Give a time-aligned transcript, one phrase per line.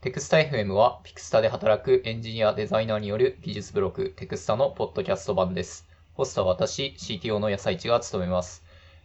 [0.00, 5.86] テクスタ FM は、ピクスタで働くエンジニア、デザイナーによる技術ブログ、テクスタのポッドキャスト版です。
[6.14, 8.64] ホストは私、CTO の野菜地が務めます。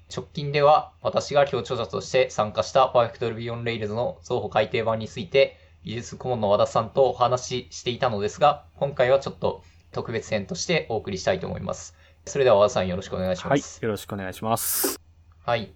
[0.09, 11.93] 直近では、私が協調者として参加した Perfect Ruby on Rails の増補改訂版について、技術顧問の和田さんとお話ししていたのですが、今回はちょっと特別編としてお送りしたいと思います。
[12.23, 13.83] それでは和田さんよろしくお願いしはいます。。
[13.83, 14.97] よろしくお願いします。
[15.43, 15.73] はい。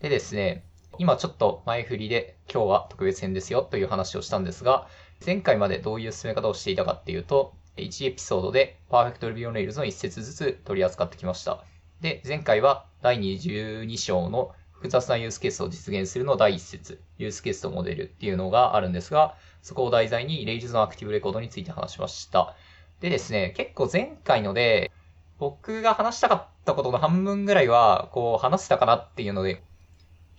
[0.00, 0.66] でですね、
[0.98, 4.86] 今ちょっと前振りで今日は特別編ですよという話をしたんですが、
[5.24, 11.64] 前回までどういう進め方をしていたかっていうと、1エピソードで Perfect Ruby on Rails の1節ずつ取り扱ってきました。
[12.00, 22.56] で、前回は第22章の複雑なユースケースを実現するの第1節、ユースケースとモデルっていうのがあるんですが、そこを題材に Rails のアクティブレコードについて話しました。
[23.00, 24.90] でですね、結構前回ので、
[25.38, 29.62] 僕が話したかったことの半分ぐらいは、こう話せたかなっていうので、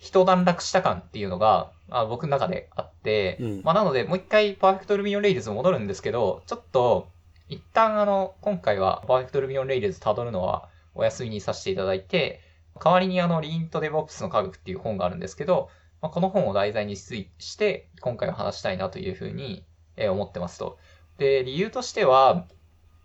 [0.02, 7.08] 一段落した感っていうのが、あ僕の中であって、うんまあなので、もう一回 Perfect Ruby on Rails 戻るんですけど、ちょっと、
[7.48, 12.42] 一旦あの、今回は Perfect Ruby on Rails 辿るのはお休みにさせていただいて、
[12.84, 15.70] 代わりにあの、Lean to DevOps の科学っていう本があるんですけど、
[16.02, 19.64] まあ、この本を題材にしして、今回は話したいなというふうに
[19.98, 20.78] えー思ってますと。
[21.18, 22.48] で、理由としては、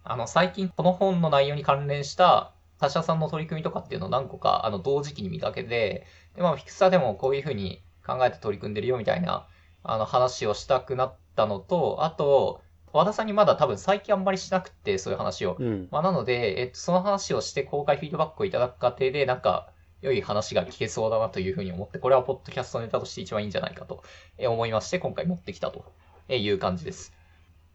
[0.05, 6.07] あの、最近この本の内容に関連した他社さんの取り組みとかっていうのを何個か、あの、同時期に見かけて、
[6.37, 9.49] で、まあ、フィクサーでもこういうふうに考えて取り組んでるよみたいな、
[9.83, 12.61] あの、話をしたくなったのと、あと、
[12.93, 15.57] 和田さんにまだ多分最近あんまりしなくて、そういう話を。
[15.59, 15.89] うん。
[15.91, 19.71] まあ、なので、えっと、その話をして公開フィードバックをいただく過程で、なんか、
[20.03, 24.03] 良い話が聞けそうだなというふうに思って、これはポッドキャストネタとして一番いいんじゃないかと
[24.39, 25.93] え思いまして、今回持ってきたと
[26.29, 27.13] いう感じです。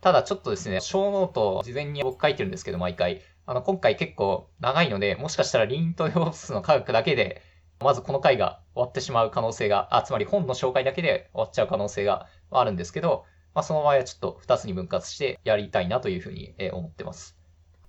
[0.01, 3.21] ただちょっとですね、ショーノートを事前に僕書いてるんですけど、毎回。
[3.45, 7.41] あの、今回結構長いので、もしかしたら Lean と DevOps の科学だけで、
[7.83, 17.37] まずこの回が終わってしまう可能性が、あ、つまり本の紹介だけで終わっちゃう可能性があるんですけど、まあその場合はちょっと2つに分割してやりたいなというふうにえー思ってます。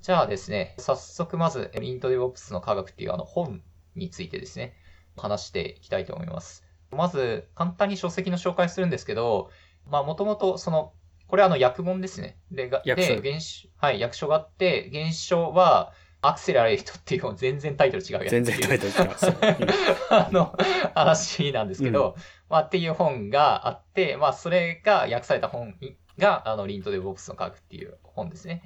[0.00, 3.62] じゃあですね、早速まず、 Lean と DevOps の科学っていうあの本
[3.94, 4.74] についてですね、
[5.16, 6.64] 話していきたいと思います。
[6.90, 9.50] まず、簡単に書籍の紹介するんですけど、
[9.88, 10.92] まあもともとその、
[11.28, 12.36] これはあの訳本ですね。
[12.50, 15.92] で、が訳書で、原書、はい、訳書があって、原書は、
[16.22, 18.30] アクセラレートっていう全然タイトル違うやつ。
[18.30, 19.26] 全然タイトル違います。
[20.10, 20.56] あの、
[20.94, 22.16] 話なんですけど、
[22.48, 25.74] まあっていう本があって、まあそれが訳された本
[26.18, 28.62] が、あの、リントデボプスの科学っていう本ですね。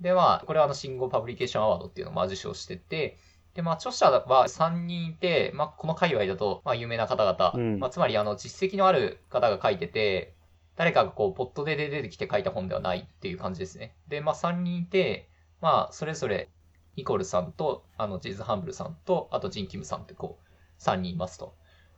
[0.00, 3.18] で、まあ、これはあの、信号パブリケーションアワードっていうのをまあ受賞してて、
[3.54, 10.36] で、まあ、著者は3人いて、まあ、この界隈だと、まあ、有名な方々、うんまあ、つまり、あの、実績のある方が書いてて、
[10.76, 13.96] 誰かがこう、ポットで出てきて書いた本ではないっていう感じですね。
[14.06, 15.28] で、まあ、3人いて、
[15.60, 16.50] まあ、それぞれ、
[16.98, 21.54] ニコルさんと、あの、ジェズ・ハンブルさんと、あと、ジン・キムさんってこう、3人いますと。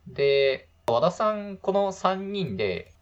[0.06, 2.93] で、和田さん、この3人で、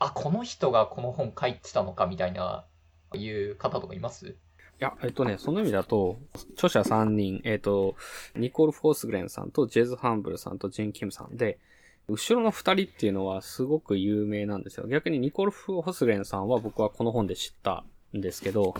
[0.00, 2.66] あ、この人がこの本書いてたのかみたいな、
[3.14, 4.26] いう方とかいます？
[4.26, 4.34] い
[4.80, 6.18] や、えっとね、その意味だと、
[6.54, 7.94] 著者3人、えっと、
[8.34, 11.60] ニコル・フォースグレンさんとジェズ・ハンブルさんとジン・キムさんで、
[12.08, 14.88] 後ろの2人っていうのはすごく有名なんですよ。
[14.88, 17.84] 逆にニコル・フォースグレンさんは僕はこの本で知った
[18.16, 18.74] んですけど、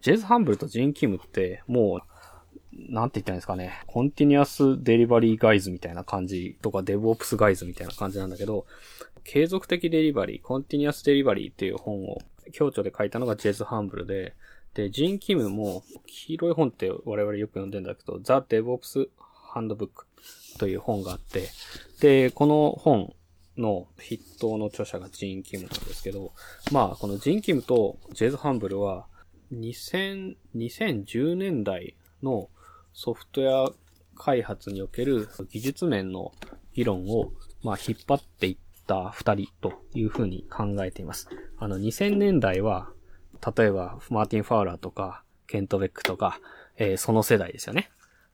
[0.00, 2.07] ジェズ・ハンブルとジン・キムってもう、
[2.78, 8.66] なんて言ったんですかね、 Continuous Delivery guys みたいな感じとか、 DevOps guys みたいな感じなんだけど、
[9.24, 12.18] 継続的デリバリー、 Continuous Delivery っていう本を
[12.52, 14.34] 共著で書いたのがジェズ・ハンブルで、
[14.74, 20.06] で、ジン・キムも、黄色い本って我々よく読んでんだけど、ザ・デブオプス・ハンドブック
[20.58, 21.48] という本があって、
[22.00, 23.14] で、この本
[23.56, 26.32] の筆頭の著者がジン・キムなんですけど、
[26.70, 29.06] まあ、このジン・キムとジェズ・ハンブルは、
[29.52, 32.50] 2000、2010年代の
[33.00, 33.72] ソフトウェア
[34.16, 36.32] 開発における技術面の
[36.74, 37.30] 議論を、
[37.62, 38.56] まあ、引っ張っていっ
[38.88, 41.28] た二人というふうに考えています。
[41.58, 42.90] あの、2000年代は、
[43.56, 46.40] 例えば、マーティン・ファウラーとか、ケント・ベックとか、
[46.76, 47.88] えーその世代ですよね。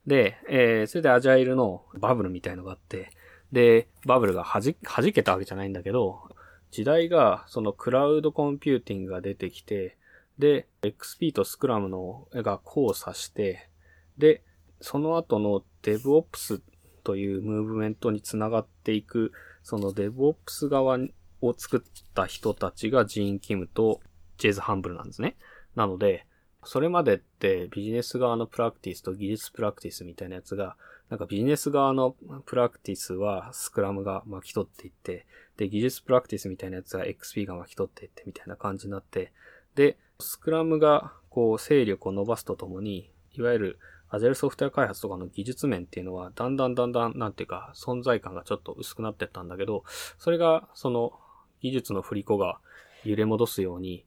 [0.07, 3.11] で、えーそれでアジャイルのバブルみたいのがあって、
[3.53, 6.23] で、バブルがはじ、弾けたわけじゃないんだけど、
[6.71, 9.99] 時代が、そのクラウドコンピューティングが出てきて、
[10.39, 13.69] で、XP とスクラムのが交差して、
[14.17, 14.43] で、
[14.81, 16.61] その後の DevOps
[17.05, 19.33] というムーブメントにつながっていく、
[19.63, 20.99] その DevOps 側
[21.41, 24.01] を作った人たちがジーン・キムと
[24.39, 25.37] ジェズ・ハンブルなんですね。
[25.75, 26.27] なので、
[26.65, 30.77] それまでってビジネス側のプラクティスと技術プラクティスみたいなやつが、
[31.11, 32.17] なんかビジネス側の
[32.47, 39.33] プラクティスはスクラムが巻き取っていって、で、技術プラクティスみたいなやつは XP が巻き取っていってみたいな感じになって、
[39.75, 43.79] で、スクラムがこう勢力を伸ばすとともに、いわゆる
[44.15, 49.83] アジャイルソフトウェア開発とかの技術面っていうのは、だんだんだんだん、なんていうか、存在感がちょっと薄くなってったんだけど、
[50.19, 51.13] それが、その、
[51.61, 52.61] 技術の振り子が、
[53.05, 54.05] 揺れ戻すように、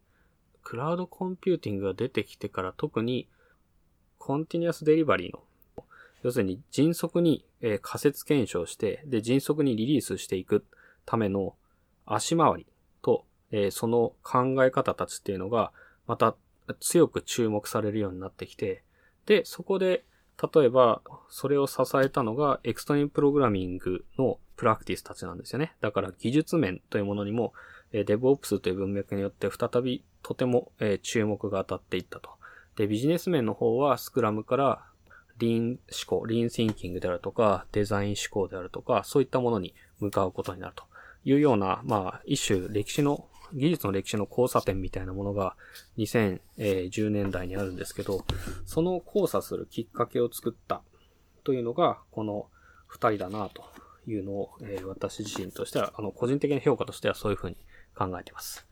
[0.64, 3.28] クラウドコンピューティングが出てきてから特に、
[4.18, 5.44] Continuous Delivery の、
[6.24, 10.66] 要するに迅速に、え仮説検証して、で、迅速にリリースしていく
[11.06, 11.56] ための
[12.06, 12.68] 足回り
[13.02, 15.72] と、えその考え方たちっていうのが、
[16.06, 16.36] また
[16.80, 18.84] 強く注目されるようになってきて、
[19.28, 20.06] で、そこで、
[20.54, 25.76] 例えば、それを支えたのが、エクストリームプログラミングのプラクティスたちなんですよね。
[25.82, 27.54] だから、技術面というものにも、
[27.92, 32.32] えー DevOps という文脈によって再びとても、え注目が当たっていったと。
[32.76, 34.84] で、ビジネス面の方は、スクラムから、
[35.40, 35.80] リーン思
[36.20, 40.84] 考、リーンシンキングであるとか、デザイン思考であるとか、そういったものに向かうことになると
[41.26, 45.56] いうような、まあ、一種歴史の、技術の歴史の交差点みたいなものが
[45.98, 48.26] 2010年代にあるんですけど、
[48.66, 50.82] その交差するきっかけを作った
[51.44, 52.48] というのが、この
[52.88, 53.64] 二人だなと
[54.08, 57.58] いうのを、えー私自身としては、あの、個人的な評価としてはそういうふうに
[57.96, 58.68] 考えてます。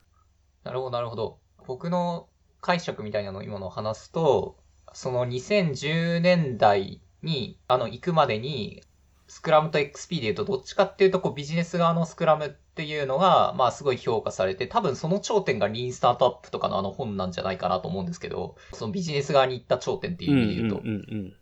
[0.63, 1.39] なるほど、なるほど。
[1.67, 2.27] 僕の
[2.61, 4.57] 解釈みたいなのを今の話すと、
[4.93, 8.81] その2010年代に、あの、行くまでに、
[9.27, 20.77] スクラムと XP で言うと、どっちかっていうと、こう、ビジネス側のスクラムっていうのが、まあ、すごい評価されて、多分その頂点がリーンスタートアップとかのあの本なんじゃないかなと思うんですけど、そのビジネス側に行った頂点っていう意味で言うと。
[20.77, 21.33] うんうんうん。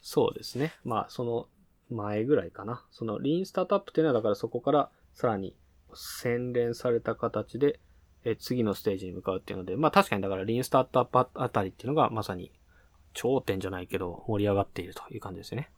[0.00, 0.72] そうですね。
[0.84, 1.48] まあ、その
[1.90, 2.84] 前ぐらいかな。
[2.90, 5.54] そのリーンスタートアップっていうのは、だからそこからさらに
[5.94, 7.80] 洗練された形で、
[8.24, 12.52] え次のステージに向かうっていうので、まあ確かにだからリーンスタートアップあたりっていうのがまさに
[13.14, 15.70] 頂点じゃないけど盛り上がっているという感じですね。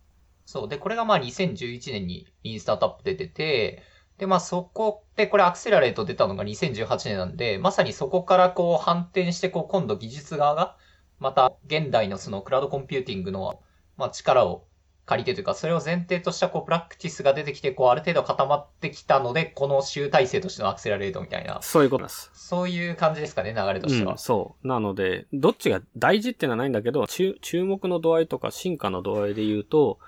[0.51, 0.69] そう。
[0.69, 3.85] で、これがまあ2011年にリーンスタートアップで出て、
[4.19, 10.77] で、まあそこで、これ Accelerate 出たのが2018年なんで、まさにそこからこう反転して、こう今度技術側が、
[11.21, 13.61] また現代のそのクラウドコンピューティングの、
[13.97, 14.67] まあ力を
[15.07, 22.31] 借りてというか、それを前提としたこうプラクティスが出てきて、こうある程度固まってきたので、この集大成としての Accelerate みたいな、そういうことです。
[22.35, 24.13] そういう感じですかね、流れとしては。
[24.13, 24.67] うん、そう。
[24.67, 29.99] なので、どっちが大事っていうのはないんだけど、注注目の度合いとか進化の度合いで言うと、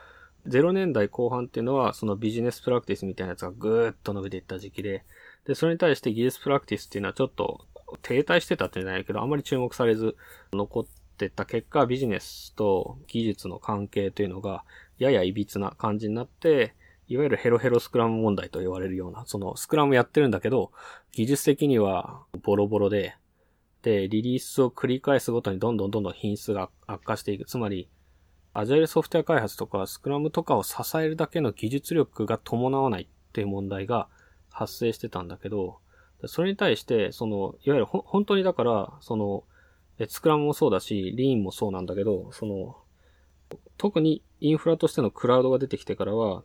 [0.47, 5.05] 0年代後半っていうのは、そのビジネスプラクティスみたいなやつがぐーっと伸びていった時期で、
[5.47, 7.67] で、それに対して技術プラクティスっていうのはちょっと
[8.03, 10.17] 停滞してたってじゃないけど、あまり注目されず
[10.53, 10.85] 残っ
[11.17, 14.65] てった結果、ビジネスと技術の関係というのが、
[14.99, 16.75] やや歪な感じになって、
[17.09, 20.73] いわゆるヘロヘロスクラム問題と言われるような、そのスクラムやってるんだけど、
[21.13, 23.17] 技術的にはボロボロで、
[23.83, 27.45] で、リリースを繰り返すごとにどんどんどんどん品質が悪化していく。
[27.45, 27.89] つまり、
[28.55, 34.09] アジャイルソフトウェア開発とかスクラムとかを支えるだけの技術力が伴わないっていう問題が
[34.51, 35.79] 発生してたんだけど、
[36.27, 39.45] それに対して、その、いわゆる本当にだから、その、
[40.09, 42.77] スクラムもそうだし、リーンもそうなんだけど、その、
[43.79, 46.43] 特にインフラとしてのクラウドが出てきてからは、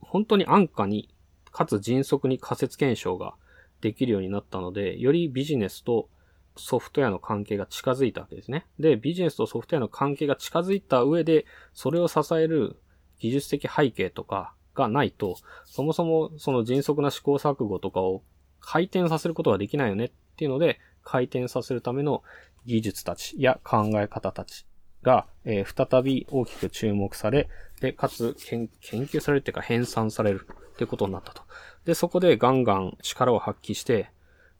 [0.00, 1.08] 本当に安価に、
[1.52, 3.34] かつ迅速に仮説検証が
[3.80, 6.08] できるようになったので、よりビジネスと
[6.56, 8.66] ソフトウェアの関係が近づいたわけですね。
[8.78, 12.76] で、ビジネスとソフトウェアの関係が近づいた上で、それを支える
[13.18, 18.22] 技術的背景とかがないと、そもそもその迅速な試行錯誤とかを
[18.60, 22.22] 回転させることができないよねっていうので、回転させるための
[22.66, 24.66] 技術たちや考え方たち
[25.02, 27.48] が、えー再び大きく注目され、
[27.80, 31.42] で、かつ研究されるっていうか編纂されるっていうことになったと。
[31.84, 34.10] で、そこでガンガン力を発揮して、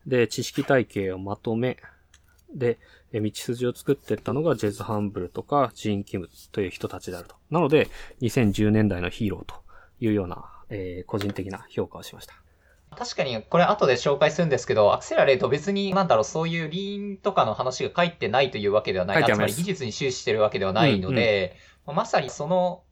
[0.06, 1.76] で、知識体系をまとめ、
[2.52, 2.78] で、
[3.12, 7.36] え道筋を作っていったのがジェズ・ハンブルとかジーン・キムという人たちであると。
[7.50, 7.88] なので、
[8.20, 9.54] 2010年代のヒーローと
[10.00, 12.34] いうような、えー個人的な評価をしました。
[12.96, 19.22] 確かに、これ後で紹介するんですけど、アクセラレート別に、なんだろう、そういうリーンとかの話が書いてないというわけではない。
[19.22, 22.82] 書いつまり技術に終始してるわけではないので、まさにその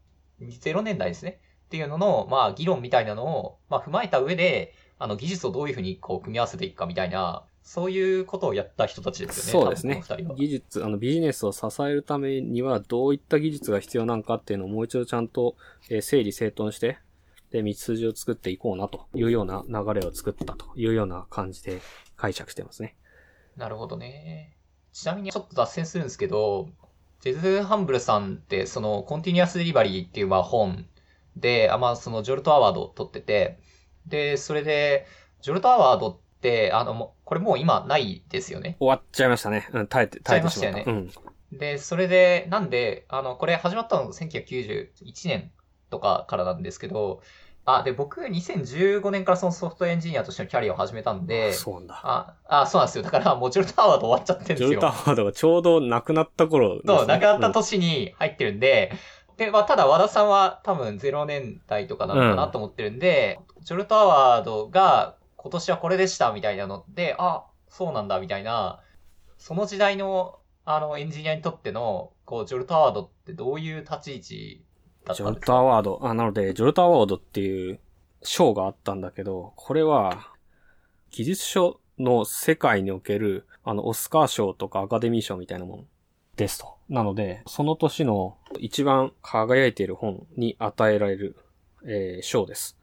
[0.41, 1.41] 0年代ですね。
[1.67, 9.65] っていうのの、まあ、議論みたいなのを、まあ、踏まえた上で、あの、技術をどういうふうにこう、組み合わせていくかみたいな、そういうことをやった人たちですよね。
[9.65, 10.03] そうですね。
[10.37, 15.55] 技術、あのビジネスを支えるためにはどういった技術が必要なのかっていうのをもう一度ちゃんと、
[15.91, 16.99] えー整理整頓して、
[17.51, 21.81] で、道筋を作っていこうなというような流れを作ったというような感じで
[22.17, 22.97] 解釈してますね。
[23.57, 24.57] なるほどね。
[24.93, 26.69] ちなみにちょっと脱線するんですけど、
[27.21, 30.87] ジェズ・ハンブルさんって、その、 Continuous Delivery っていうまあ本
[31.37, 33.59] で、あまあ、その、 Jolt Award を取ってて、
[34.09, 35.07] で、それで、
[35.41, 38.77] Jolt Award って、あの、これもう今ないですよね。
[38.79, 39.69] 終わっちゃいましたね。
[39.73, 40.85] うん、絶えて、絶えてしまった。
[40.85, 41.11] 耐えうん。
[41.53, 45.51] で、それで、なんで、あの、これ始まったの1991年
[45.91, 47.23] とかからなんですけど、
[47.65, 52.01] あ、で、僕、2015年からそのソフトエンジニアとしてのキャリアを始めたんで、そうなんだ。
[52.03, 53.05] あ、あ、そうなんですよ。
[53.05, 54.69] だから、もうジョルト・アワード終わっちゃってるんですよ。
[54.71, 58.93] ジョルタワードがちょうど亡くなった頃ね、そう、亡くなったうん年に入ってるんで、
[59.37, 68.81] で、まあ、ただ和田さんは多分0年代とかなのかなと思ってるんで、ジョルトアワードが、今年はこれでしたみたいなので、あ、そうなんだみたいな、
[69.37, 74.65] その時代のあのエンジニアにとっての、こう、ジョルトアワードってどういう立ち位置
[75.07, 75.33] だったんですか？
[75.33, 76.01] ジョルトアワード。
[76.03, 77.81] あ、なので、ジョルトアワードっていう
[78.23, 80.35] 賞があったんだけど、これは、
[81.11, 85.85] 技術書の世界における、あの、オスカー賞とかアカデミー賞みたいなもの
[86.37, 86.77] ですと。
[86.89, 91.37] なので、その年の一番輝いている本に与えられる、
[91.85, 92.78] えー賞です。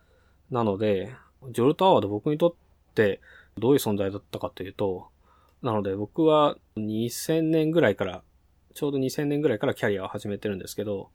[0.51, 1.13] なので、
[1.51, 2.53] ジョルトアワード僕にとっ
[2.93, 3.21] て
[3.57, 5.07] どういう存在だったかというと、
[5.61, 8.23] なので僕は2000年ぐらいから、
[8.73, 11.09] ちょうど2000年ぐらいからキャリアを始めてるんですけど、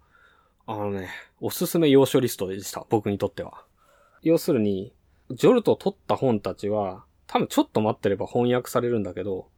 [0.67, 1.09] あのね、
[1.41, 2.87] おすすめ要所リストでした。
[2.91, 3.65] 僕にとっては。
[4.23, 4.93] 要するに、
[5.31, 9.49] ジョルトを取った本たちは、多分ちょっと待ってれば翻訳されるんだけど、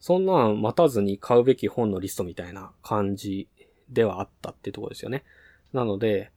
[0.00, 3.48] そんなん待たずに買うべき本のリストみたいな感じ
[3.88, 5.24] ではあったっていうところですよね。
[5.72, 6.30] なので、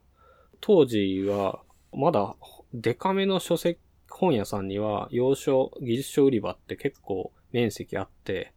[0.60, 1.60] 当時は、
[1.92, 2.36] まだ
[2.74, 3.80] デカめの書籍、
[4.10, 8.52] 本屋さんには、洋書、技術書売り場って結構面積あって、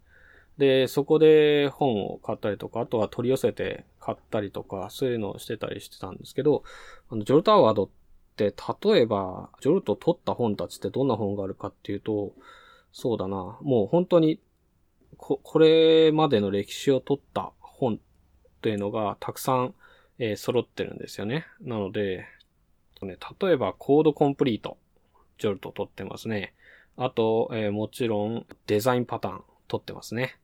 [0.57, 6.63] で、そこで本を買ったりとか、あとは取り寄せて買ったりとか、そういうのをしてたりしてたんですけど、
[7.09, 7.89] あの、ジョルトアワードっ
[8.35, 12.33] て、例えば、ジョルト取った本たちってどんな本があるかっていうと、
[12.91, 14.39] そうだな、もう本当に、
[15.17, 17.97] こ、これまでの歴史を取った本っ
[18.61, 19.73] ていうのがたくさん、
[20.19, 21.45] えー揃ってるんですよね。
[21.61, 22.25] なので、
[23.05, 24.77] ね、例えばコードコンプリート、
[25.38, 26.53] ジョルト取ってますね。
[26.98, 30.38] あと、えーもちろんデザインパターン取ってますね。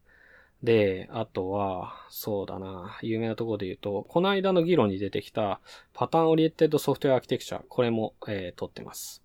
[0.63, 5.61] で、あとは、そうだな、有名なところで言うと、この間の議論に出てきた
[5.93, 9.21] Pattern-Oriented Software Architecture、これも、えー取ってます。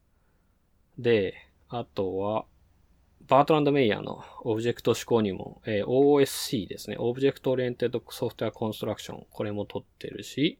[0.98, 1.34] で、
[1.68, 2.44] あとは、
[3.28, 6.96] バートランド・メイヤーのオブジェクト指向入門、えー OOSC ですね。
[6.98, 9.26] Object-Oriented Software Construction。
[9.30, 10.58] これも取ってるし、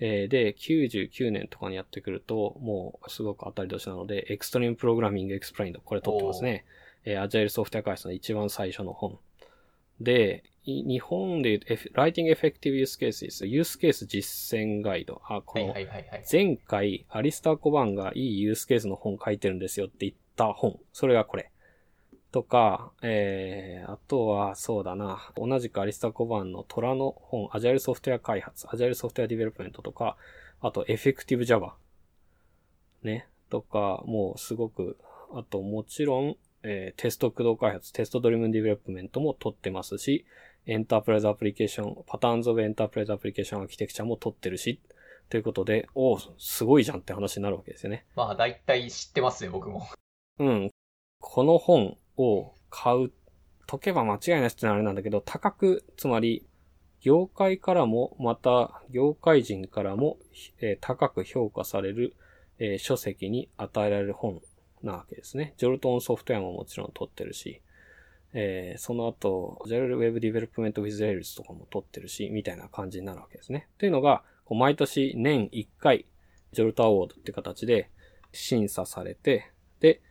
[0.00, 5.80] えーで、99年とかにやってくると、もうすごく当たり年なので、 Extreme Programming Explained。
[5.80, 6.64] これ取ってますね。
[7.04, 9.18] えー、アジャイルソフトウェア開発の一番最初の本。
[10.00, 15.20] で、い日本で言うと、Writing Effective Use Cases、ユースケース実践ガイド。
[15.24, 15.90] あ、コーバーンの。
[16.30, 20.78] 前回、アリスター・コーバーンがいいユースケースの本書いてるんですよって言った本。
[20.92, 21.50] それがこれ。
[22.32, 25.32] とか、えー、あとは、そうだな。
[25.36, 30.16] 同じくアリスター・コーバーンの虎の本、アジャイルソフトウェア開発、 Agile Software Development とか、
[30.60, 31.74] あと、 Effective Java。
[33.02, 33.26] ね。
[33.48, 34.96] とか、もうすごく、
[35.32, 40.24] あと、もちろん、えーテスト駆動開発、 Test-Driven Development も取ってますし、
[40.66, 44.80] エンタープライズアプリケーション、パターンズオブエンタープライズアプリケーションアーキテクチャも取ってるし、
[45.30, 48.04] ということで、おお、すごいじゃんって話になるわけですよね。
[48.14, 49.86] まあ、大体知ってますね、僕も。
[50.38, 50.70] うん。
[51.20, 53.12] この本を買う、
[53.66, 56.44] 解けば間違いないってのはあれなんだけど、高く、つまり、
[57.00, 60.18] 業界からも、また、業界人からも、
[60.60, 62.14] えー高く評価される、
[62.58, 64.40] えー書籍に与えられる本
[64.82, 65.54] なわけですね。
[65.56, 67.62] ジョルトンソフトウェアももちろん取ってるし、
[68.32, 73.68] えーその後、 Agile Web Development with Rails とかも取ってるし、みたいな感じになるわけですね。
[73.78, 76.06] というのが、こう毎年年1回、
[76.52, 77.88] Jolt Award って形で
[78.32, 79.50] 審査されて、
[79.80, 80.02] で、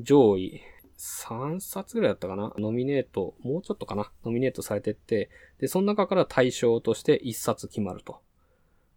[0.00, 0.60] 上位
[1.04, 8.20] 3冊ぐらいだったかなノミネート、もうちょっとかなノミネートされてって、で、その中から大賞として1冊決まると。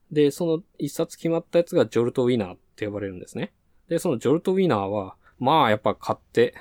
[0.09, 3.51] で、その1冊決まったやつが Jolt Winner って呼ばれるんですね。
[3.89, 6.55] で、そのジョルトウィナーは、まあやっぱ買って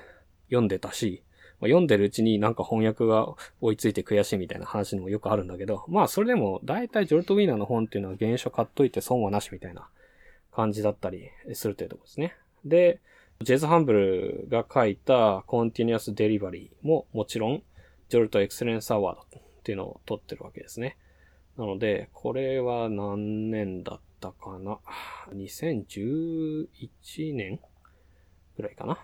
[0.48, 1.22] 読んでたし、
[1.60, 9.88] 読んでるうちになんか翻訳が追いついて悔しいみたいな話にもよくあるんだけど、まあそれでも大体ジョルトウィナーの本っていうのは原書買っといて損はなしみたいな
[10.52, 12.36] 感じだったりするというところですね。
[12.64, 13.00] で、
[13.42, 17.62] ジェズ・ハンブルが書いた Continuous Delivery ももちろん、
[18.08, 20.96] ジョルト・エクセレンス・アワードっていうのを取ってるわけですね。
[21.58, 24.78] なので、これは何年だったかな
[25.34, 26.68] ?2011
[27.34, 27.60] 年
[28.56, 28.94] ぐらいかな？
[28.94, 28.98] っ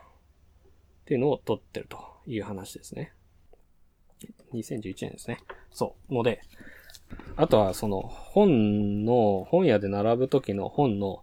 [1.05, 3.13] ていうのを取ってるという話ですね。
[4.55, 5.39] 2011年ですね。
[5.73, 6.15] そう。
[6.15, 6.41] ので、
[7.37, 11.23] あとはその本の、本屋で並ぶ時の本の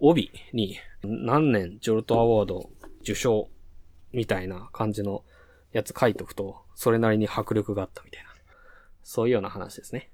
[0.00, 2.70] 帯に何年ジョルトアワード
[3.02, 3.48] 受賞
[4.12, 5.24] みたいな感じの
[5.72, 8.28] やつ書いとくと、それなりに迫力があったみたいな。
[9.08, 10.10] そういうような話ですね。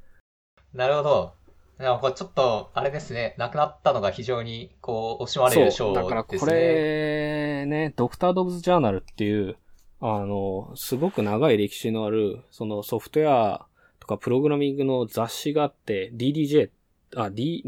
[0.73, 1.35] なるほど。
[1.81, 5.95] でもこれちょっと、あれですね、亡くなったのが非常に、こう、惜しまれる賞そう。
[5.97, 6.53] だからこですね。
[6.53, 9.57] れ、ね、ドクター・ドブズ・ジャーナルっていう、
[10.01, 13.67] あの、すごく長い歴史のある、そのソフトウェア
[13.99, 16.71] とかプログラミングの雑誌があって、DDJ、
[17.17, 17.63] あ、D、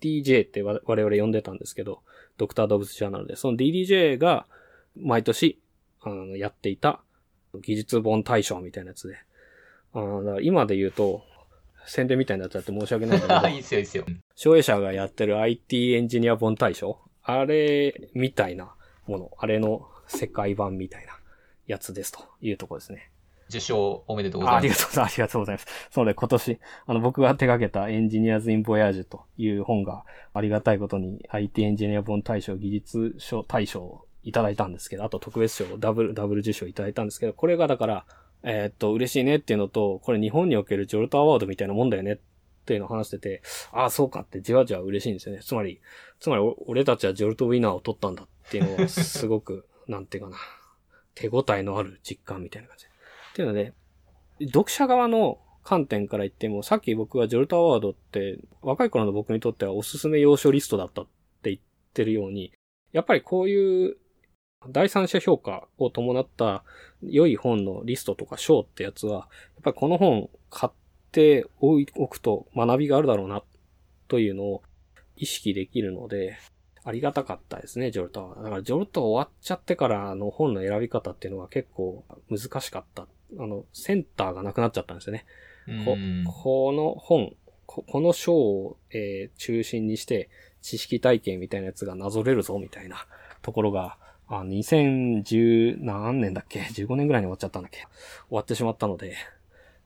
[0.00, 2.02] DDJ って我我々呼んでたんですけど、
[2.36, 4.46] ドクター・ドブズ・ジャーナルで、その DDJ が
[4.96, 5.60] 毎年、
[6.02, 7.00] あの、やっていた
[7.60, 9.16] 技術本大賞みたいなやつで、
[9.92, 11.22] あの今で言うと、
[11.86, 14.04] 宣伝みたいになっちゃって申し訳ないんだけど、 いいですよ、いいですよ。
[14.34, 16.98] 商営者がやってる IT エンジニア本大賞？
[17.22, 18.74] あれ、みたいな
[19.06, 19.30] もの。
[19.38, 21.18] あれの世界版みたいな
[21.66, 23.10] やつですというところですね。
[23.48, 24.62] 受賞おめでとうございます。
[24.62, 25.14] ありがとうございます。
[25.14, 25.66] ありがとうございます。
[25.90, 38.06] そので今年、あの僕が手掛けたエンジニアズ・イン・ボヤージュという本がありがたいことに IT エンジニア本大賞技術賞大賞をいただいたんですけど、あと特別賞ダブル、ダブル受賞いただいたんですけど、これがだから、
[38.42, 42.18] えー、っと、嬉しいねっていうのと、これ日本におけるジョルトアワードみたいなもんだよねっ
[42.64, 45.42] ていうのを話してて、ああ、そうかってじわじわ嬉しいんですよね。
[45.42, 45.80] つまり、
[46.18, 50.36] つまり俺たちはジョルトウィナーを取ったんだっていうのはすごく、なんていうかな、
[51.14, 52.85] 手応えのある実感みたいな感じ。
[53.36, 53.74] っていうので、
[54.46, 61.04] 読者側の観点から言っても、さっき僕はジョルトアワードって、若い頃の僕にとってはおすすめ要所リストだったっ
[61.42, 61.58] て言っ
[61.92, 62.54] てるように、
[62.92, 63.98] やっぱりこういう
[64.70, 66.64] 第三者評価を伴った
[67.02, 69.28] 良い本のリストとか賞ってやつは、やっ
[69.64, 70.76] ぱりこの本買っ
[71.12, 73.42] ておくと学びがあるだろうな、
[74.08, 74.62] というのを
[75.14, 76.38] 意識できるので、
[76.84, 78.36] ありがたかったですね、ジョルトは。
[78.36, 83.08] だからジョルト終わっちゃってからの本の選び方っていうのは結構難しかった。
[83.38, 85.24] あの、センターがなくなっちゃったんですよね。
[85.84, 85.96] こ
[86.42, 87.34] この本、
[87.66, 90.28] この章を、えー、中心にして、
[90.62, 93.06] 知識体系みたいなやつがなぞれるぞ、みたいな
[93.42, 97.78] ところが、あ、2010何年だっけ ?15 年ぐらいに終わっちゃったんだっけ？
[97.78, 97.86] 終
[98.30, 99.16] わってしまったので、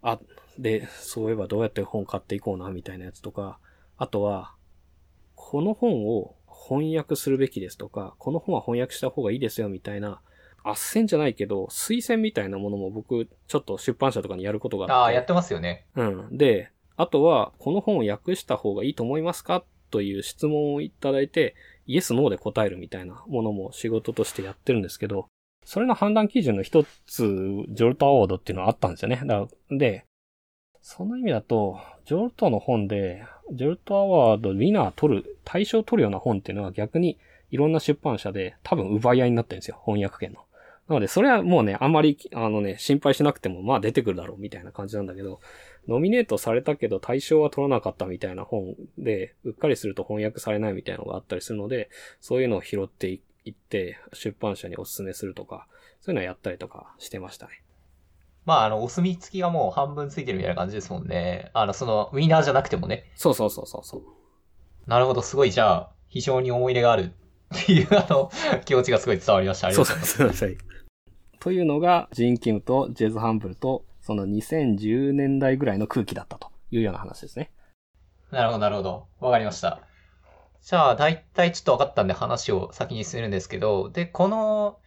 [0.02, 0.18] あ、
[0.58, 3.58] で、そういえばどうやって本買っていこうな、みたいなやつとか、
[3.96, 4.54] あとは、
[5.34, 10.20] この本を翻訳するべきですとか、この本は翻訳した方がいいですよ、みたいな、
[10.64, 14.92] 斡旋じゃないけど、推薦みたいなものも僕、ちょっと出版社とかにやることがあって。
[14.92, 15.86] ああ、やってますよね。
[15.96, 16.36] うん。
[16.36, 19.64] で、あとは、この本を訳した方がいいと思いますか？
[19.90, 21.54] という質問をいただいて、
[21.86, 25.26] イエス、ノーで答えるみたいなものも仕事としてやってるんですけど、
[25.64, 27.24] それの判断基準の一つ、
[27.70, 29.20] ジョルトアワードっていうのはあったんですよね。
[29.24, 30.04] だで、
[30.80, 37.18] その意味だと、ジョルトの本で、ジョルトアワードウィナー取る、対象取るような本っていうのは逆に
[37.50, 39.82] いろんな出版社で多分奪い合いになってるんですよ。
[39.84, 40.40] 翻訳権の。
[40.90, 45.40] なので、それはもうね、あんまり、あのね、心配しなくても、まあ出てくるだろうみたいな感じなんだけど、
[45.86, 55.68] ノミネートされたけど対象は取らなかったみたいな本で、うっかりすると翻訳されないみたいなのがあったりするので、そういうのを拾っていって、出版社にお勧めするとか、
[56.00, 57.62] そういうのをやったりとかしてましたね。
[58.44, 61.52] まあ、あの、お墨付きがもう半分ついてるみたいな感じですもんね。
[61.54, 63.12] あの、その、ウィナーじゃなくてもね。
[63.14, 64.02] そうそうそうそうそう。
[64.88, 67.12] なるほど、すごい、じゃあ、非常に思い入れがある
[67.54, 68.32] っていう、あの、
[68.64, 69.68] 気持ちがすごい伝わりました。
[69.68, 70.16] ありがとうございます。
[70.16, 70.79] そうそうそう。
[71.40, 77.50] というのが、ジン・キムとジェズ・ハンブルと、その2010年代ぐらいの空気だったというような話ですね。
[78.30, 79.06] なるほど、なるほど。
[79.20, 79.80] わかりました。
[80.62, 84.78] じゃあ、だいたいちょっと分かったんで話を先に進めるんですけど、で、この、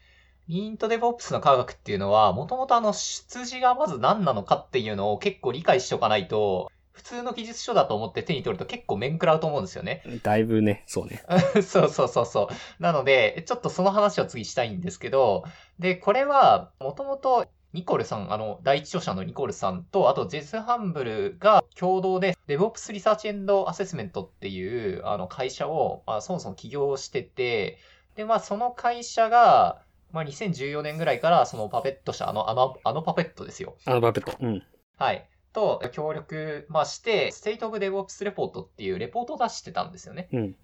[0.47, 10.03] イントデボップスの科学っていうのは、もともとあの、出自がまず何なのかっていうのを結構理解しておかないと、普通の技術書だと思って手に取ると結構面食らうと思うんですよね。
[10.21, 11.23] だいぶね、そうね。
[11.61, 12.81] そうそうそうそう。
[12.81, 15.43] なので、ちょっとその話を次したいんですけど、
[15.79, 27.79] で、これは、もともと、ニコルさん、あの、第一著者のニコルさんと、あと、ジェス・ハンブルが共同で、DevOps Research and Assessment っていう、あの、会社を、まあ、そもそも起業してて、
[28.15, 33.75] で、まあ、その会社が、まあ、2014年ぐらいから、そのパペット社、あの、あの、あのパペットですよ。
[33.85, 34.37] あのパペット。
[34.39, 34.63] うん。
[34.97, 35.27] はい。
[35.53, 40.27] と協力、まあ、して、ステイトオブデブオプスレポートっていうレポートを出してたんですよね。
[40.33, 40.55] うん。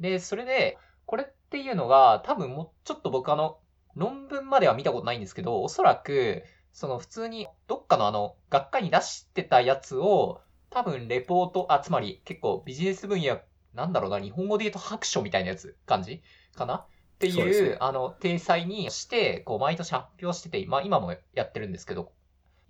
[0.00, 3.58] で、それで、これっていうのが、多分もうちょっと僕あの、
[3.94, 13.38] 論文までは見たことないんですけど、おそらく、その普通にどっかのあの、学会に出してたやつを、多分レポート、あ、つまり結構ビジネス分野、
[13.74, 16.22] なんだろうな、日本語で言うと白書みたいなやつ、感じ？
[16.54, 16.74] かな？
[16.74, 22.12] っていう、ね、あの、体裁にして、こう、毎年発表してて、まあ今もやってるんですけど、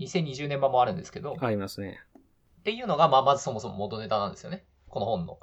[0.00, 1.36] 2020年版もあるんですけど。
[1.40, 2.00] ありますね。
[2.60, 4.64] っていうのが、まあ、まずそもそも元ネタなんですよね。
[4.88, 5.38] この本の。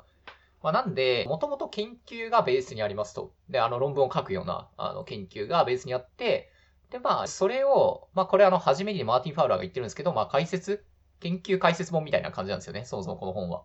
[0.62, 3.34] まあ、なんで、もともと研究がベースにありますと。
[3.50, 6.52] で、あの論文を書くような、あの研究がベースにあって、
[6.90, 10.86] で、まあ、それを、まあ、これあの、初めにマーティン・ファウラーが言ってるんですけど、まあ、解説、
[11.20, 12.86] 研究解説本みたいな感じなんですよね。
[12.86, 13.64] そもそもこの本は。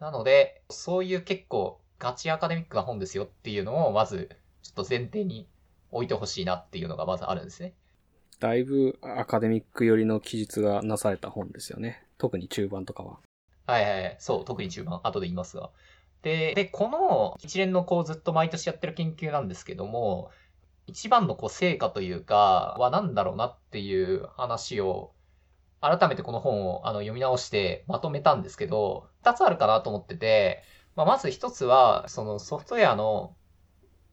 [0.00, 4.30] なので、そういう結構ガチアカデミックな本ですよっていうのを、まず、
[4.62, 5.48] ちょっと前提に
[5.90, 7.74] 置いてほしいなっていうのがまずあるんですね。
[8.40, 12.04] だいぶアカデミック寄りの記述がなされた本ですよね。
[12.18, 13.18] 特に中盤とかは。
[13.66, 14.16] はいはいはい。
[14.18, 15.00] そう、特に中盤。
[15.02, 15.70] 後で言いますが。
[16.22, 20.30] で、で、この一連のこうずっと毎年やってる研究なんですけども、
[20.86, 25.12] 一番のこう成果というか、は何だろうなっていう話を、
[25.80, 30.62] 改めてこの本をあの読み直してまとめたんですけど、二つあるかなと思ってて、
[30.96, 33.36] まあ、まず一つは、そのソフトウェアの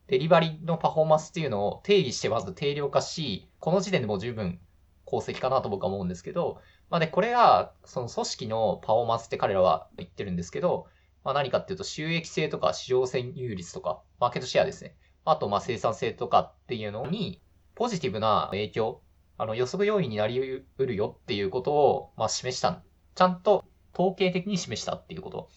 [0.07, 4.59] デリバリーのパフォーマンスっていうのを定義してまず定量化し、この時点でも十分
[5.07, 10.85] 功績かなと僕は思うんですけど、まあで、これが、その組織のパフォーマンスって彼らは言ってるんですけど、
[11.23, 14.95] まあ何かっていうと収益性とか市場占有率とか、マーケットシェアですね。
[15.25, 17.41] あとまあ生産性とかっていうのに、
[17.73, 19.01] ポジティブな影響、
[19.39, 22.83] あの予測要因になり得るよっていうことを、まあ示した。
[23.15, 25.49] ちゃんと統計的に示したっていうこと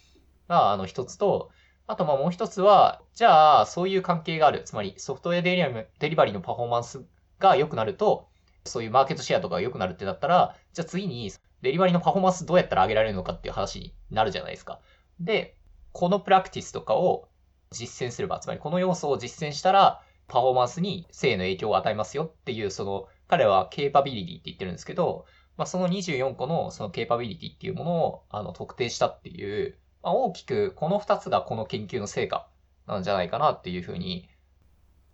[0.48, 1.50] が、あの一つと、
[1.86, 4.62] あとまあもう一つは、じゃあそういう関係がある。
[4.64, 7.04] つまりソフトウェアデリバリーのパフォーマンス
[7.38, 8.28] が良くなると、
[8.64, 11.30] そういうマーケットシェアとかが良くなるってなったら、じゃあ次に
[11.62, 14.80] デリバリーのパフォーマンスどうやったら上げられるのかっていう話になるじゃないですか。
[15.20, 15.56] で、
[15.92, 17.28] このプラクティスとかを
[17.70, 32.48] 実践すれば、つまりこの要素を実践したら、パフォーマンスに性の影響を与えますよっていう、その、彼はケーパビリティって言ってるんですけど、まあ、その24個のそのケーパビリティっていうものをあの特定したっていう、まあ、大きくこの2つがこの研究の成果
[32.86, 34.28] なんじゃないかなっていうふうに、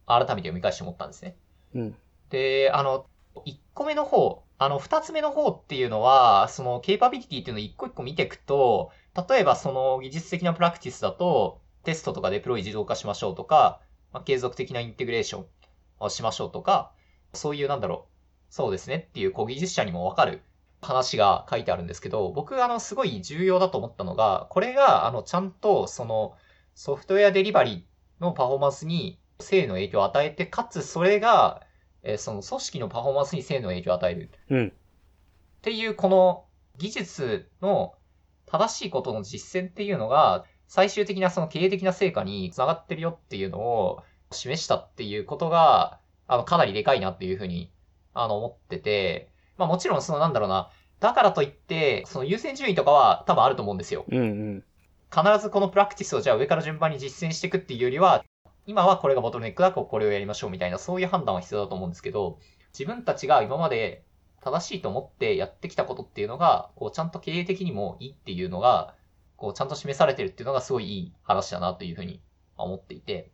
[0.07, 1.37] 改めて読み返して思ったんですね。
[1.75, 1.97] うん。
[2.35, 3.07] で、あの、
[3.47, 8.91] 1個目の方、あの、2つ目の方っていうのは、その、ケーパビリティっていうのを一個一個見ていくと、
[9.29, 13.81] 例えばその技術的なプラクティスだと、テストとかデプロイ自動化しましょうとか、
[14.13, 15.47] まあ、継続的なインテグレーション
[16.01, 16.91] をしましょうとか、
[17.35, 20.43] そういうなんだろう、そうですねっていう、こう技術者にもわかる
[20.83, 26.37] 話が書いてあるんですけど、僕あの、すごい重要だと思ったのが、これが、あの、ちゃんと、その、
[26.75, 31.63] ソフトウェアデリバリーのパフォーマンスに性の影響を与えて、かつそれが、
[32.05, 34.31] えー、その組織のパフォーマンスに性の影響を与える。
[34.51, 34.69] うん。
[34.69, 34.71] っ
[35.63, 36.45] ていう、この
[36.79, 37.95] 技術の
[38.47, 47.71] 正しいことの実践っていうのが、最終的なその経営的な成果につながってるよっていうのを示したっていうことが、あの、かなりでかいなっていうふうに、
[48.13, 54.05] あの、思ってて、まあもちろんそのなんだろうな、だからといって、その優先順位とかは多分あると思うんですよ。
[54.09, 54.65] うんうん。
[55.15, 58.25] 必ずこのプラクティスをじゃあ上から順番に実践していくっていうよりは、
[58.67, 62.39] 今はこれがボトルネックだこれをやりましょうみたいな、そういう判断は必要だと思うんですけど、
[62.73, 64.05] 自分たちが今まで
[64.41, 68.95] 正しいと思ってやってきたことっていうのが、こうちゃんと経営的にもいいっていうのが、
[69.37, 72.21] こうちゃんと示されてるっていうのがすごいいい話だなというふうに
[72.57, 73.31] 思っていて、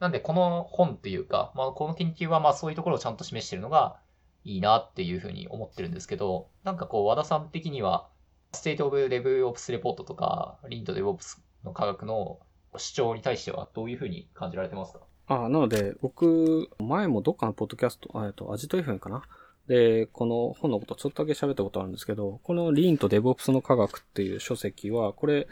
[0.00, 3.96] なんでこの本っていうか、まあこの研究はまあそういうところをちゃんと示してるのが
[4.44, 8.08] いいなっていうふうに思ってるんですけど、なんかこう和田さん的には、
[8.52, 12.38] ステートオブデブオプスレポートとか、リンドデブオプスの科学の
[12.78, 15.00] 主張に対してはどういうふうに感じられてますか？
[15.28, 19.22] ああなので、僕、前もどっかのポッドキャスト、えっと、アジト FM かな？
[19.66, 25.48] で、この本のことちょっとだけ喋ったことあるんですけど、このリーンとデブオプスの科学っていう書籍は、これ、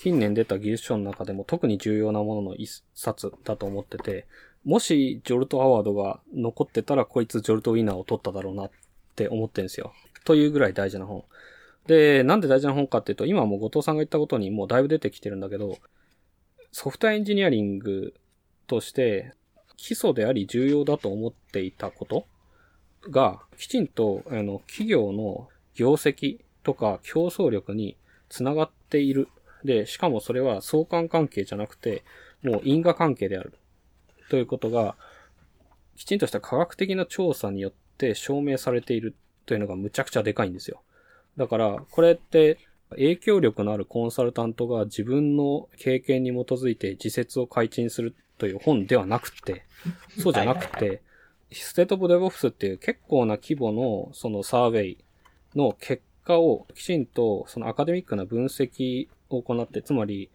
[0.00, 4.26] 近年出た技術書の中でも特に重要なものの一冊だと思ってて、
[4.64, 8.70] もしジョルトアワードが残ってたら、こいつジョルトウィナーを取っただろうなっ
[9.14, 9.92] て思ってるんですよ。
[10.24, 11.24] というぐらい大事な本。
[11.86, 15.76] で、なんで大事な本かっていうと、今も後藤さんが言ったことにもうだいぶ出てきてるんだけど、
[16.80, 18.14] ソフトエンジニアリング
[18.68, 19.32] として
[19.76, 22.24] 基礎であり重要だと思っていたこと
[23.10, 27.96] が、きちんと、あの、企業の業績とか競争力に
[28.28, 29.26] つながっている。
[29.64, 32.04] で、しかもそれは相関関係じゃなくて、
[32.44, 33.54] もう因果関係である。
[34.30, 34.94] ということが、
[35.96, 40.80] きちんとした科学的な調査によって証明されているというのがむちゃくちゃでかいんですよ。
[41.36, 42.56] だから、これって
[42.90, 49.64] 影響力のあるコンサルタントが自分の経験に基づいて自説を改陳するという本ではなくて、
[50.18, 51.02] そうじゃなくて、
[51.52, 54.98] ステートオブデボフスっていう結構な規模のそのサーベイ
[55.54, 60.30] の結果をきちんとそのアカデミックな分析を行って、つまり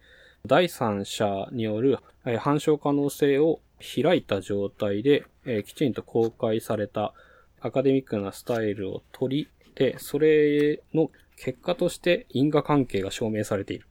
[0.46, 1.98] 第三者による
[2.38, 7.12] 反証可能性を開いた状態で、えきちんと公開された
[7.60, 13.86] アカデミックなスタイルを取り、で、それの結果として因果関係が証明されている。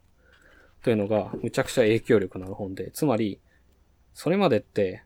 [0.83, 3.39] というのが、むちゃくちゃ影響力のある本で、つまり、
[4.13, 5.03] それまでって、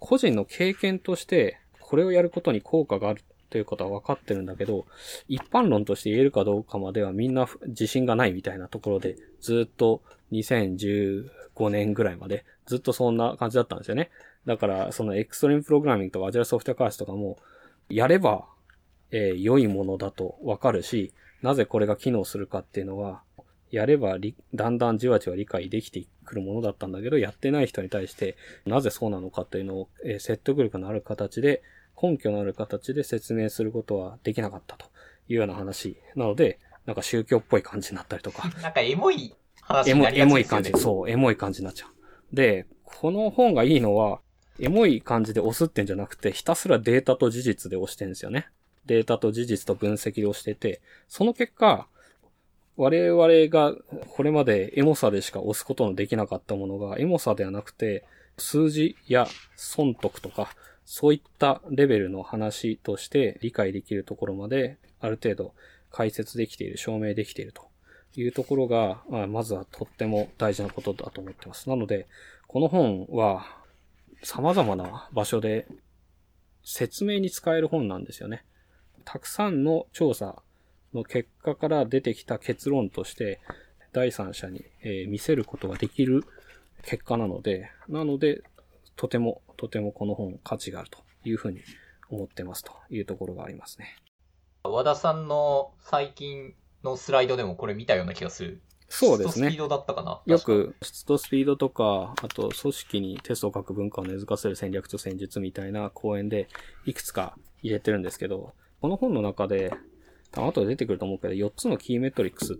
[0.00, 4.86] 個人の経験として、これをやることに効果があるということは分かってるんだけど、
[5.28, 14.10] 一般論として言えるかどうかまではみんな自信がないみたいなところで、ずっと2015年ぐらいまで、ずっとそんな感じだったんですよね。
[14.46, 17.38] だから、そのエクストリームプログラミングとかアジャルソフトウェア開発とかも、
[17.88, 18.46] やれば、
[19.10, 21.12] えー、良いものだと分かるし、
[21.42, 23.22] なぜこれが機能するかっていうのは、
[23.70, 24.16] やれば
[24.54, 31.62] だんだんじわじわ理解できてくるものだったんだけど、やってない人に対して、なぜそうなのかっていうのを、えー、説得力のある形で、
[32.00, 34.86] 根拠のある形で説明することはできなかったと
[35.28, 35.96] いうような話。
[36.14, 38.48] なので、なんか宗教っぽい感じになったりとか。
[38.62, 40.72] なんかエモい話になりやすい、ね、エモい感じ。
[40.72, 41.90] そう、エモい感じになっちゃう。
[42.34, 44.20] で、この本がいいのは、
[44.60, 48.48] エモい感じで押すってんじゃなくて、ひたすらデータと事実で押してんですよね。
[48.88, 51.86] データと事実と分析で押してて、その結果、
[52.76, 53.74] 我々が
[54.08, 58.04] これまでエモさでしか押すことのできなかったものが、エモさではなくて、
[58.36, 60.50] 数字や損得とか、
[60.84, 65.54] そういったレベルの話として理解できるところまで、ある程度
[65.90, 67.62] 解説できている、証明できていると
[68.16, 71.68] いうところが、まずはとっても大事なことだと思ってます。
[71.68, 72.06] なので、
[72.46, 73.44] この本は、
[74.22, 75.68] 様々な場所で
[76.64, 78.44] 説明に使える本なんですよね。
[79.04, 80.42] たくさんの調査
[80.94, 83.40] の結果から出てきた結論として、
[83.92, 86.24] 第三者に、えー見せることができる
[86.82, 88.42] 結果なので、なので、
[88.96, 91.60] とても、とてもこの本価値があるというふうに
[92.10, 93.96] 思ってますというところがありますね。
[94.64, 98.60] 和田さんの最近のスライドでもこれ見たような気がする。
[98.90, 99.58] そうですね質とスピー。
[99.58, 100.22] ドだったかな？
[100.24, 106.48] よく質とスピードとか、あと組織にテストを書く文化を根付かせる戦略と戦術みたいな講演で
[106.86, 109.72] いくつか入れてるんですけど、この本の中で、
[110.30, 112.56] 多分後で出てくると思うけど、4つのキーメトリックスっ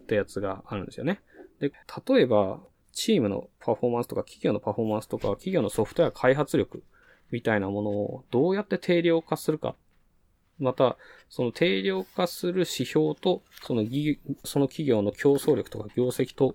[0.00, 1.20] てやつがあるんですよね。
[1.60, 1.72] で、
[2.06, 2.60] 例えば、
[2.92, 6.82] チームのパフォーマンスとか、企業のパフォーマンスとか、企業のソフトウェア開発力
[7.30, 9.76] みたいなものをどうやって定量化するか。
[10.58, 10.96] また、
[11.28, 13.84] その定量化する指標と、その
[14.44, 16.54] その企業の競争力とか業績と、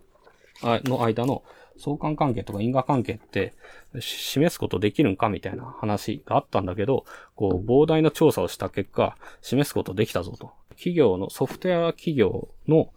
[0.61, 1.43] の間の
[1.77, 3.53] 相関関係とか因果関係って
[3.99, 10.51] 示すことできるんかみたいな話があったんだけど、こう膨大な調査をした結果、示すことできたぞと。
[10.71, 12.91] 企業の、ソフトウェア企業の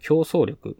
[0.00, 0.76] 競争力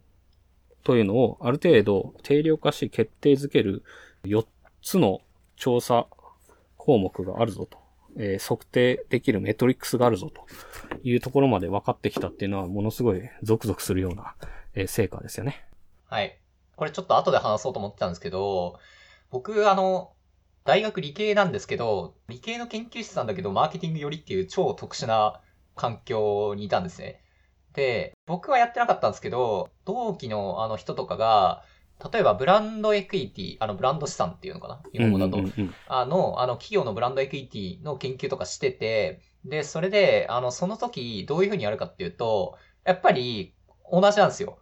[0.83, 3.83] というのをある程度定量化し決定づける
[4.25, 4.45] 4
[4.83, 5.21] つの
[5.57, 6.07] 調査
[6.77, 7.83] 項目があるぞと。
[8.17, 10.47] えー測定できるメトリックスがあるぞと
[11.03, 14.35] いうところまで分かってきたっていうのはものすごいゾクゾクするような、
[14.75, 15.65] えー成果ですよね。
[16.09, 16.42] はい。
[16.83, 18.81] これちょっと後で話そうと思ってたんですけど、
[19.31, 20.17] 僕、あの、
[20.65, 25.41] 大学理系なんですけど、理系の研究室なんだけど、マーケティング寄りっていう超特殊な
[25.77, 27.23] 環境にいたんですね。
[27.73, 31.63] で、僕はやってなかったんですけど、同期のあの人とかが、
[32.13, 35.39] 例えばブランドエクイティ、あのブランド資産っていうのかな日本語だと。
[35.87, 43.55] あの、あの、企業のブランドエクイティの研究とかしてて、で、それで、あの、その時、どういうふうにやるかっていうと、やっぱり、
[43.89, 44.59] 同じなんですよ。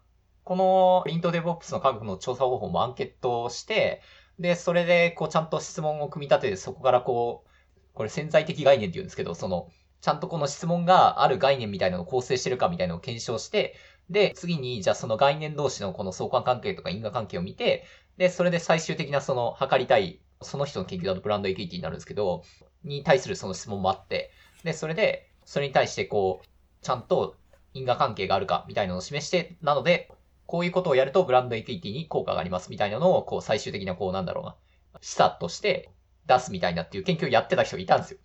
[0.51, 4.03] この、イントデボップスの科学の調査方法もアンケートをして、
[4.41, 7.51] で、それで、こう、ちゃんと質問を組み立てて、そこからこう、
[7.95, 13.77] これ潜在的概念って言うんですけど、その、ちゃんとこの質問がある概念みたいなのを構成してるかみたいなのを検証して、
[14.09, 17.85] で、次に、じゃあその概念同士のこの相関関係とか因果関係を見て、
[18.17, 22.43] で、それで最終的なその測りたい、その人の研究だとブランドエクイティになるんですけど、
[22.83, 24.33] に対するその質問もあって、
[24.65, 26.47] で、それで、それに対してこう、
[26.85, 27.37] ちゃんと
[27.73, 30.11] 因果関係があるかみたいなのを示して、なので、
[30.51, 34.57] こういうことをやるとブランドエクイティに効果がありますみたいなのを、こう最終的なこうなんだろうな、
[35.01, 35.93] 示唆として
[36.27, 38.19] 出すみたいなっていう研究をやってた人がいたんですよ。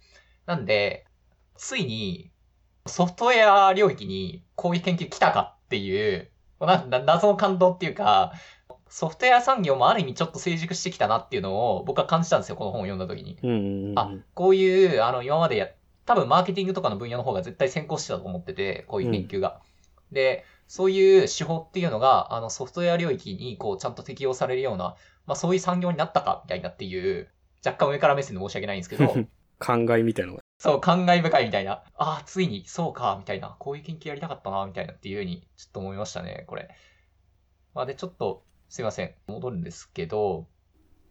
[0.47, 1.05] なんで、
[1.55, 2.31] ついに、
[2.88, 8.33] ソフトウェア領域にこういう研究来たかっていう、謎の感動っていうか、
[8.89, 13.38] ソフトウェア産業もある意味ちょっと成熟してきたなっていうのを僕は感じたんですよ、この本を読んだ時に。
[13.43, 15.69] うんうんうんあ、こういう、あの、今までや、
[16.07, 19.61] 多分マーケティングとかの分野の方が絶対先行してたと思ってて、こういう研究が。
[20.11, 27.30] で、そういう手法っていうのが、あの、ソフトウェア領域に、こう、ちゃんと適用されるような、まあ、そういう産業になったか、みたいなっていう、
[27.65, 29.08] 若干上から目線で申し訳ないんですけど、
[29.60, 30.43] 考えみたいなのが。
[30.58, 31.84] そう、感慨深いみたいな。
[31.95, 33.56] ああ、ついに、そうか、みたいな。
[33.60, 36.69] こういう研究やりたかったな、みたいなっていうふうに、ちょっと思いましたね、これ。
[37.73, 39.15] まあ、で、ちょっと、すいません。
[39.28, 40.47] 戻るんですけど、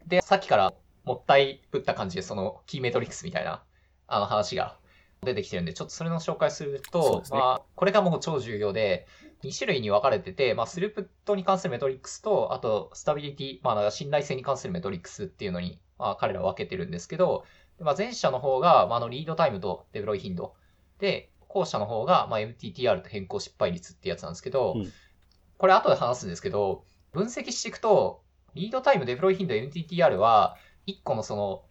[0.07, 3.63] で、さっきから、もったいぶった感じで、その、キーメトリックスみたいな、
[4.07, 4.79] あの話が
[5.23, 9.07] 出てきてるんで、ちょっとそれの紹介すると、ねまあ、これがもう超重要で、
[9.45, 17.45] 2種類に分かれてて、まあ、スループットに関するメトリックスと、あと、スタビリティ、まあ、信頼性に関するメトリックスっていうのに、まあ、彼らは分けてるんですけど、
[17.79, 20.55] でまあ、前者の方が、まあ、あの、リードタイムとデプロイ頻度。
[20.99, 24.93] で、後者の方が、まあ、MTTR と変更失敗率ってやつなんですけど、うん
[25.57, 28.23] これ後で話すんですけど、分析していくと、
[28.55, 31.65] リードタイム、デプロイ頻度、MTTR は、1個のその、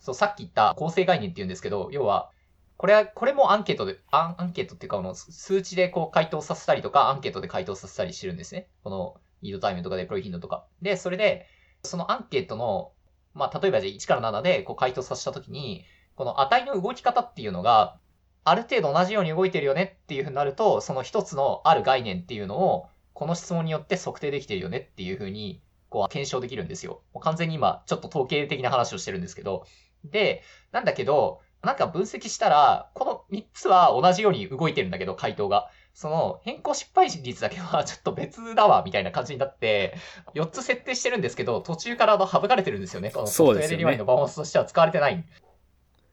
[0.00, 2.30] そう、さっき言った構成概念って言うんですけど、要は、
[2.78, 8.68] これは、これもアンケートで、アンアンケートっていうか、あの、数値でこう回答させたりとか、アンケートで回答させたりしてるんですね。
[8.84, 10.64] この、リードタイムとかデプロイ頻度とか。
[10.80, 11.46] で、それで、
[11.82, 12.92] そのアンケートの、
[13.34, 17.98] まあ、例えばじゃあ1から7でこう回答させたときに、この値の動き方っていうのが、
[18.44, 27.02] ある程度同じように動いてるよねっていうふうになると、その一つのある概念っていうのを、この質問によって測定できてるよねっていうふうに、こう、検証できるんですよ。
[27.12, 29.66] もう完全に今、ちょっと統計的な話をしてるんですけど。
[30.04, 35.70] で、なんだけど、なんか分析したら、この3つは同じように動いてるんだけど、回答が。
[35.92, 39.96] その、変更失敗率だけはちょっと別だわ、みたいな感じになって、
[40.34, 43.10] 4つ設定してるんですけど、途中からあの省かれてるんですよね。
[43.10, 45.24] このソフトウェアデリバイのバランスとしては使われてない。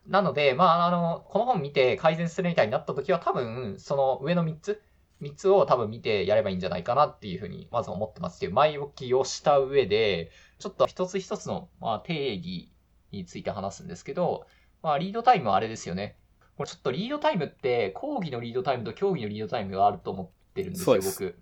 [0.08, 4.82] なので、まあ、あの、この本見て改善するみたいになった時は多分、その上の3つ、
[5.22, 12.72] 3つを多分見てやればいいんじゃないかなっていうふうに、まず思ってますっていう前置きをした上で、ちょっと一つ一つの、まあ、定義
[13.12, 14.48] について話すんですけど、
[14.86, 16.16] まあ、リードタイムはあれですよね。
[16.58, 21.40] これちょっとリードタイムって、講義のリードタイムと競技のリードタイムがあると思ってるんですよ、す僕。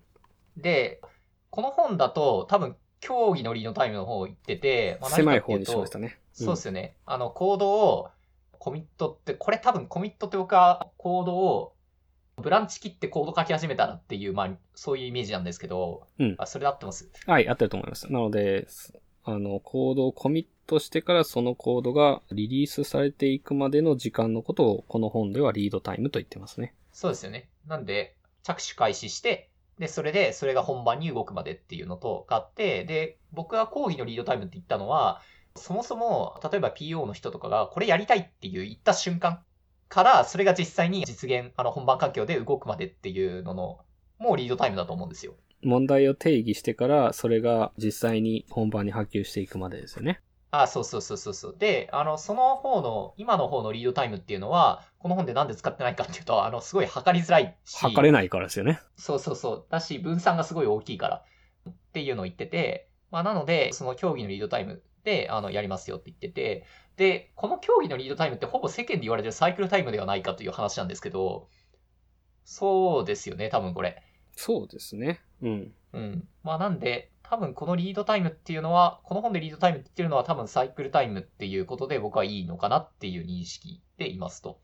[0.56, 1.02] で、
[1.50, 6.18] この本だと多分、競技のリードタイムの方を言ってて、まあ、狭い方にしましたね。
[6.32, 6.96] そうですよね。
[7.04, 8.08] あの、コードを、
[8.52, 11.74] コミットって、これ多分コミットって僕はコードを、
[12.40, 17.10] ブランチ切ってコード書き始めたらっていう、まあ、そういうイメージなんですけど、うんあ、それで合ってます？
[17.26, 18.10] はい、合ってると思います。
[18.10, 26.74] なので、すあの、コードをコミットしてからそのコードがリリースされていくまでの時間のことをこの本ではリードタイムと言ってますね。
[26.92, 27.48] そうですよね。
[27.66, 35.20] なんで、着手開始して、で、それで、それが本番に動くまでっていうのとがあって、で、僕が講義のリードタイムって言ったのは、
[35.56, 39.42] そもそも、例えば PO の人とかが、これやりたいっていう言った瞬間
[39.88, 43.80] から、それが実際に実現、あの、本番環境で動くまでっていうのの、
[44.18, 45.34] もうリードタイムだと思うんですよ。
[45.62, 50.20] 問題を定義してからそれが実際に本番に波及していくまでですよね。
[50.62, 51.56] あ、そうそうそうそうそう。
[51.58, 57.78] で、あの、その方の、今の方のリードタイムっていうのは、この本でなんで使ってないかっていうと、あの、すごい測りづらいし。
[57.78, 58.80] 測れないからですよね。
[58.96, 59.66] そうそうそう。
[59.70, 61.24] だし、分散がすごい大きいから。
[61.70, 71.48] っていうのを言ってて、まあ、なので、その競技のリードタイムで、あの、やりますよって言ってて、で、この競技のリードタイムってほぼ世間で言われてるサイクルタイムではないかという話なんですけど、
[72.44, 74.02] そうですよね、多分これ。
[74.36, 75.20] そうですね。
[75.42, 75.72] うん。
[75.92, 76.28] うん。
[76.42, 84.60] まあなんで、多分このリードタイムっていうのは、この本でリードタイムって言ってるのは多分サイクルタイムっていうことで僕はいいのかなっていう認識でいますと。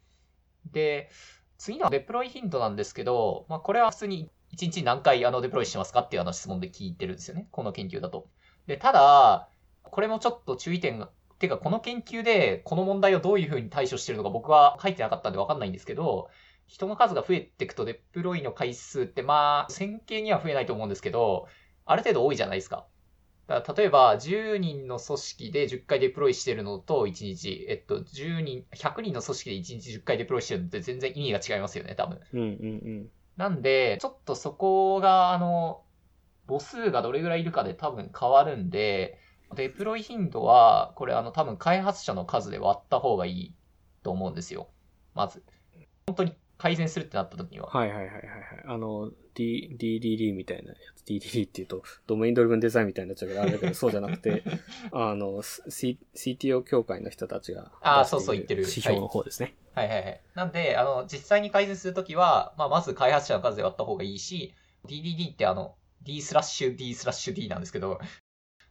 [0.71, 1.11] で、
[1.59, 7.49] 次のデプロイ頻度なんですけど、まあこれは普通に1日に何回あのデプロイしますかっていうあの質問で聞いてるんですよね。
[7.51, 8.29] この研究だと。
[8.67, 9.49] で、ただ、
[9.83, 16.29] これもちょっと注意点が、てかこの研究でこの問題をどういうふうに対処してるのか僕は書いてなかったんでわかんないんですけど、
[16.67, 21.49] 人の数が増えていくとデプロイの回数ってまあ、線形には増えないと思うんですけど、
[21.91, 22.87] ある程度多いじゃないですか。
[23.49, 32.21] だから例えば、10人の組織で10回デプロイしてるのと1日、えっと、10人、100人の組織で1日10回デプロイしてるのって全然意味が違いますよね、多分。
[32.33, 35.83] うんうんなんで、ちょっとそこが、あの、
[36.47, 39.19] 母数がどれぐらいいるかで多分変わるんで、
[39.55, 43.55] デプロイ頻度は、これあの多分開発者の数で割った方がいい
[44.03, 44.69] と思うんですよ。
[45.15, 45.43] まず。
[46.07, 47.69] 本当に改善するってなった時には。
[47.69, 48.23] はいはいはいはいはい。
[48.67, 51.09] あの、D、DDD みたいなやつ。
[51.09, 54.45] DDD っていうと、ドメインドリブンデザインみたいになっちゃうからあれだけど、 そうじゃなくて、
[54.93, 59.55] あの、C、CTO 協会の人たちがあー出していそうそう言ってる指標の方ですね。
[59.75, 60.21] はいはいはい。
[60.35, 64.53] なんで、あの、実際に改善するときは、まあ、まず開発者の数で割った方がいいし、
[64.87, 68.01] DDD ってあの、D スラッシュ D スラッシュ D なんですけど、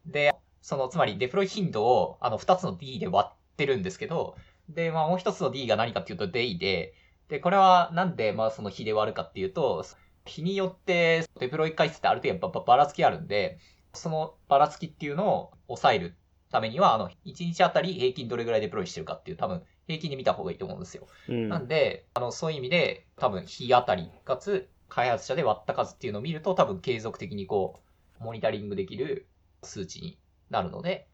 [0.06, 4.36] で、その、つまりデプロイ頻度を、あの、二つの D で割ってるんですけど、
[4.70, 6.94] で、まあ、もう一つの D が何かっていうと Day で、
[7.30, 9.86] で、これはなんで、まあ、その比で割るかっていうと、
[10.26, 13.60] 日によってデプロイ回数ってある程度ばばばらつきあるんで、
[13.94, 16.16] そのばらつきっていうのを抑える
[16.52, 21.08] ためには、あの、1日あたり平均どれぐらいデプロイしてるかっていう多分、平均で見た方がいいと思うんですよ。
[21.28, 21.50] うん。
[21.50, 27.80] なんで、あの、そういう意味で、多分、日あたり、かつ、開発者で割った数っていうのを見ると、多分、継続的にこ
[28.20, 29.28] う、モニタリングできる
[29.64, 31.08] 数値になるので、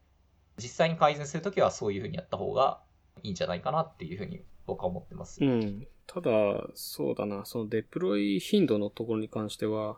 [0.57, 2.81] 実際に改善するときはそういうふうにやった方が
[3.23, 5.43] いいんじゃないかなっていうふうに僕は思ってます。
[5.43, 5.87] うん。
[6.07, 9.97] ただ、そうだな、そのデプロイ頻度のところに関しては、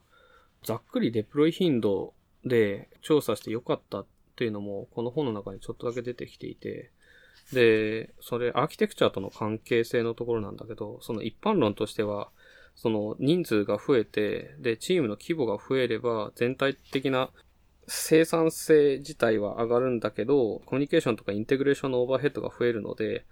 [0.63, 2.13] ざっくりデプロイ頻度
[2.45, 6.91] で調査してよかったっていうのも、この本の中にちょっとだけ出てきていて、
[7.53, 12.29] で、それアーキテクチャとの関係性のところなんだけど、その一般論としては、
[12.75, 17.31] その人数が増えて、で、チームの規模が増えれば、全体的な
[17.87, 23.25] 生産性自体は上がるんだけど、コミュニケーションとかインテグレーションのオーバーヘッドが増えるので、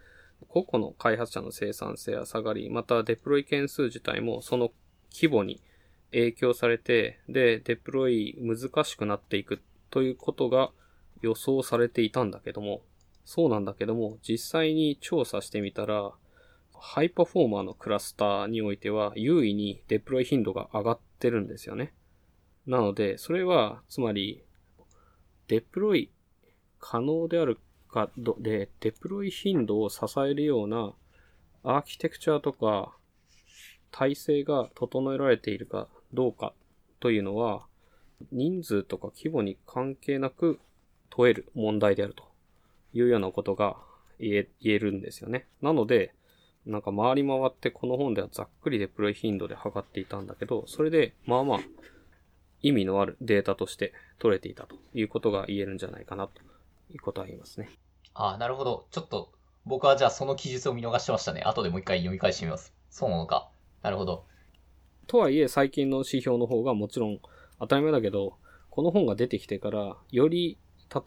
[0.48, 4.72] 個々の開発者の生産性は下がり、またデプロイ件数自体もその
[5.12, 5.62] 規模に
[6.12, 10.72] 影響されて、で、デプロイ難しくなっていくということが
[11.22, 12.82] 予想されていたんだけども、
[13.26, 16.12] そうなんだけども、実際に調査してみたら、
[16.74, 21.94] ハイパフォーマーのクラスターにおいては優位にデプロイ頻度が上がってるんですよね。
[22.68, 24.44] なので、それは、つまり、
[25.48, 26.12] デプロイ
[26.80, 27.60] 可能である
[27.96, 30.94] かどで、デプロイ頻度を支えるような
[31.64, 32.94] アーキテクチャとか
[33.90, 36.54] 体制が整えられているかどうか
[37.00, 37.66] というのは、
[38.34, 40.60] 人数とか規模に関係なく
[41.10, 42.24] 問える問題であると
[42.94, 43.78] いうようなことが
[44.20, 45.48] 言え言えるんですよね。
[45.62, 46.14] なので、
[46.66, 51.60] なんか回り回ってこの本ではざっくりデプロイ頻度で測っていたんだけど、それでまあまあ
[52.62, 56.42] 意味のあるデータとして取れていたということが言えるんじゃないかなと
[56.92, 57.70] いうことは言いますね。
[58.16, 58.88] ああ、なるほど。
[58.92, 59.32] ちょっと、
[59.66, 61.42] 僕はじゃあその記述を見逃してましたね。
[61.42, 62.74] 後でもう一回読み返してみます。
[62.90, 63.50] そうなのか。
[63.82, 64.26] なるほど。
[65.08, 67.20] とはいえ最近の指標の方がもちろん
[67.60, 68.38] 当たり前だけど、
[68.70, 70.58] この本が出てきてから、より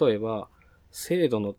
[0.00, 0.48] 例えば
[0.90, 1.56] 精度の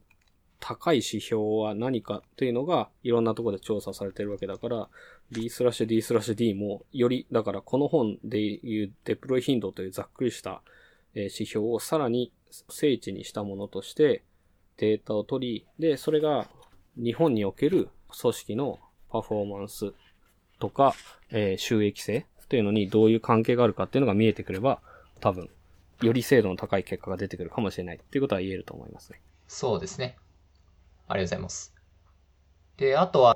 [0.59, 4.89] 高い指標は何かというのがいろんなところで調査されてるわけだから、
[5.31, 10.61] D スラッシュ D スラッシュ D もより、だからこの本でいうデプロイ頻度というざっくりした
[11.13, 12.31] 指標をさらに
[12.69, 14.23] 精緻にしたものとして
[14.79, 16.47] データを取り、で、それが
[16.95, 18.79] 日本における組織の
[19.11, 19.93] パフォーマンス
[20.59, 20.95] とか、
[21.29, 24.81] えー収益性っていうのにどういう関係があるかっていうのが見えてくれば、
[25.19, 25.49] 多分、
[26.01, 29.19] より精度の高い結果が出てくるかもしれないっていうことは言えると思いますね。
[29.47, 30.17] そうですね。
[31.07, 31.73] ありがとうございます。
[32.77, 33.35] で、あとは、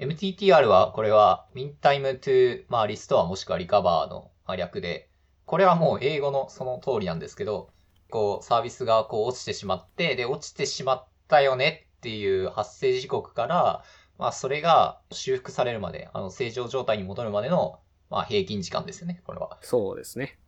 [0.00, 5.08] MTTR は、これは、mean time to、まあ、リストアもしくはリカバーの略で、
[5.46, 7.70] これはもう英語のその通りなんですけど、
[8.10, 13.84] こう、サービスがこう落ちてしまって、で、落ちてしまったよねっていう発生時刻から、
[14.18, 17.80] まあ、それが修復されるまで、あの、正常状態に戻るまでの、
[18.10, 19.58] まあ、平均時間ですよね、これは。
[19.62, 20.38] そうですね。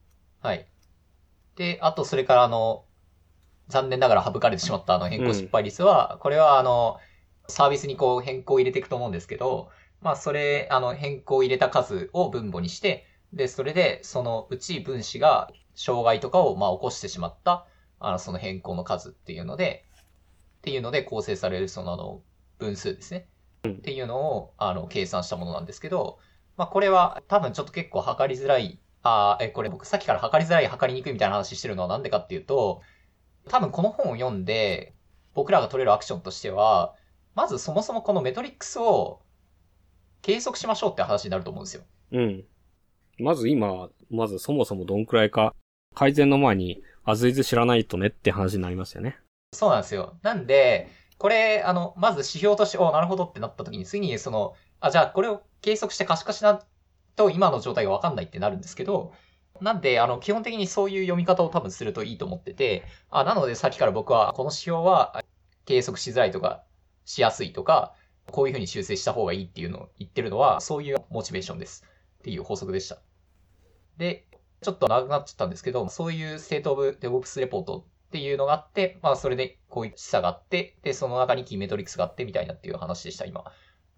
[0.40, 0.66] はい。
[1.56, 2.84] で、あと、それから、あの、
[3.68, 6.98] 残念ながら省かれてしまったあの変更失敗率は、これは、あの、
[7.48, 17.66] サービスにこう変更を入れていくと思うんですけど、まあ、それ、あの、変更を入れた数を分母にして、で、それで、そのうち分子が障害とかを、まあ、起こしてしまった、
[17.98, 19.86] あの、その変更の数っていうので、
[20.58, 22.22] っていうので構成される、その、あの、
[22.58, 23.28] 分数ですね。
[23.68, 26.18] っていうのを、あの、計算したものなんですけど、
[26.56, 32.82] まあ、これは多分ちょっと結構測りづらい、あーえ、これ僕さっきから測りづらい、測りにくいみたいな話してるのはなんでかっていうと、
[33.48, 34.94] 多分この本を読んで、
[35.34, 36.94] 僕らが取れるアクションとしては、
[37.34, 39.22] まずそもそもこのメトリックスを
[40.20, 41.82] 計測しましょうって話になると思うんですよ。
[42.12, 42.44] うん。
[43.18, 45.54] まず今、まずそもそもどんくらいか、
[45.94, 49.18] 改善の前に、あずいず知らないとねって話になりますよね。
[49.52, 50.18] そうなんですよ。
[50.22, 50.88] なんで、
[51.18, 56.62] これ、あの、まず指標として、おなるほどってなった時に、次にその、あ、じゃあこれを計測して可視化しな
[57.16, 59.12] と今の状態がわかんないってなるんですけど、
[59.60, 65.22] なんで、あの、基本的にそういう読み方を多分するといいと思ってて、あ、なのでさっきから僕は、この指標は
[65.64, 66.64] 計測しづらいとか、
[67.04, 67.94] しやすいとか、
[68.30, 71.84] こういうふうに修正した方がいいっていうのを言ってるのは、そういうモチベーションです。
[72.20, 72.98] っていう法則でした。
[73.98, 74.26] で、
[74.62, 83.44] ちょっと長くなっちゃったんですけど、そういうステートオブデボプスレポートっていうのがあって、まあそれでこういう示唆があって、で、その中にキーメトリックスがあってみたいなっていう話でした、今。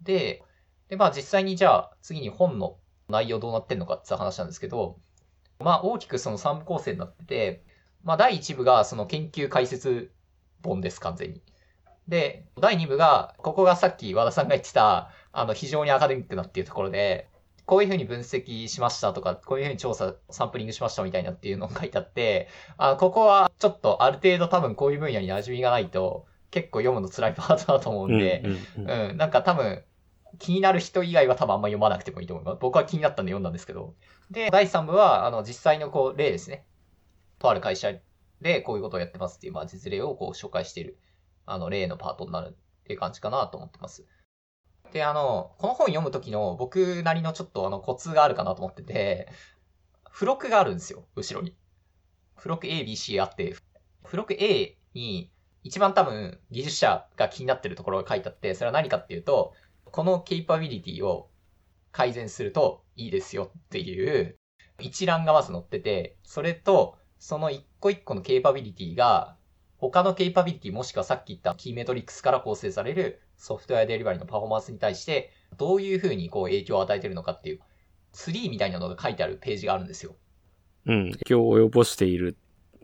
[0.01, 0.43] で、
[0.89, 2.77] で、まあ実際にじゃあ次に本の
[3.09, 4.99] 内容どうなってんのかって話なんですけど、
[5.59, 7.63] まあ大きくその3部構成になってて、
[8.03, 10.11] まあ第1部がその研究解説
[10.63, 11.41] 本です、完全に。
[12.07, 17.29] で、第2部が、ここがさっき和田さんが言ってた、あの非常にアカデミックなっていうところで、
[17.65, 22.47] こういうふうに分析しましたとか、こういうふうに調査、サンプリングしましたみたいなっていうのが書いてあって、
[22.77, 28.43] あここはちょっとある程度多分こういう分野に馴染みがないと、結構読むの辛いパートだと思うんで、
[28.77, 29.83] うんうん、なんか多分、
[30.37, 32.57] 気になる人以外は多分あんま読まなくてもいいと思います。
[32.61, 33.93] 僕は気になったんで読んだんですけど。
[34.31, 36.65] で、第3部は、あの、実際のこう、例ですね。
[37.39, 37.93] とある会社
[38.41, 40.99] でこういうことをやってますっていう、まあ、実例をこう、紹介している、
[41.45, 44.05] あの、例のパートになるっていう感じかなと思ってます。
[44.95, 49.27] で、あの、この本読むときの僕なりのちょっとあの、コツがあるかなと思ってて、
[50.13, 51.53] 付録があるんですよ、後ろに。
[52.37, 53.57] 付録 A、B、C あって、
[54.05, 55.33] 付録 A に
[55.63, 59.51] 一番多分技術者が気になってるところが書いてあって、それは何かっていうと、
[59.83, 61.29] このケイパビリティを
[61.91, 64.37] 改善するといいですよっていう
[64.79, 69.35] 一覧がまず載ってて、それと、その一個一個のケイパビリティが、
[69.75, 77.59] 他のケイパビリティもしくはさっき言ったキーメトリックスから構成されるソフトウェアデリバリーのパフォーマンスに対して、どういうふうにこう影響を与えてるのかっていう、
[78.11, 80.15] ツリーみたいなのが書いてあるページがあるんですよ。
[80.85, 81.11] うん。
[81.11, 82.37] 影響を及ぼしている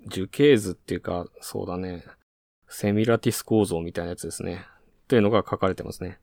[0.07, 2.03] 樹形図っていうか、そうだね。
[2.67, 4.65] セミラティス構造みたいなやつですね。
[5.07, 6.19] というのが書かれてますね。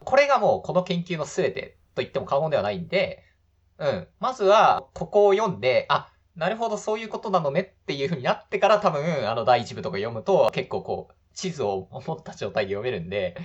[0.00, 3.24] これがもうこの研究の全てと言っても過言ではないんで、
[3.78, 4.08] うん。
[4.20, 13.36] まずは、ここを読んで、あ、なるほどそういうことなのねっていう風になってから多分、あの第一部とか読むと結構こう、地図を持った状態で読めるんで、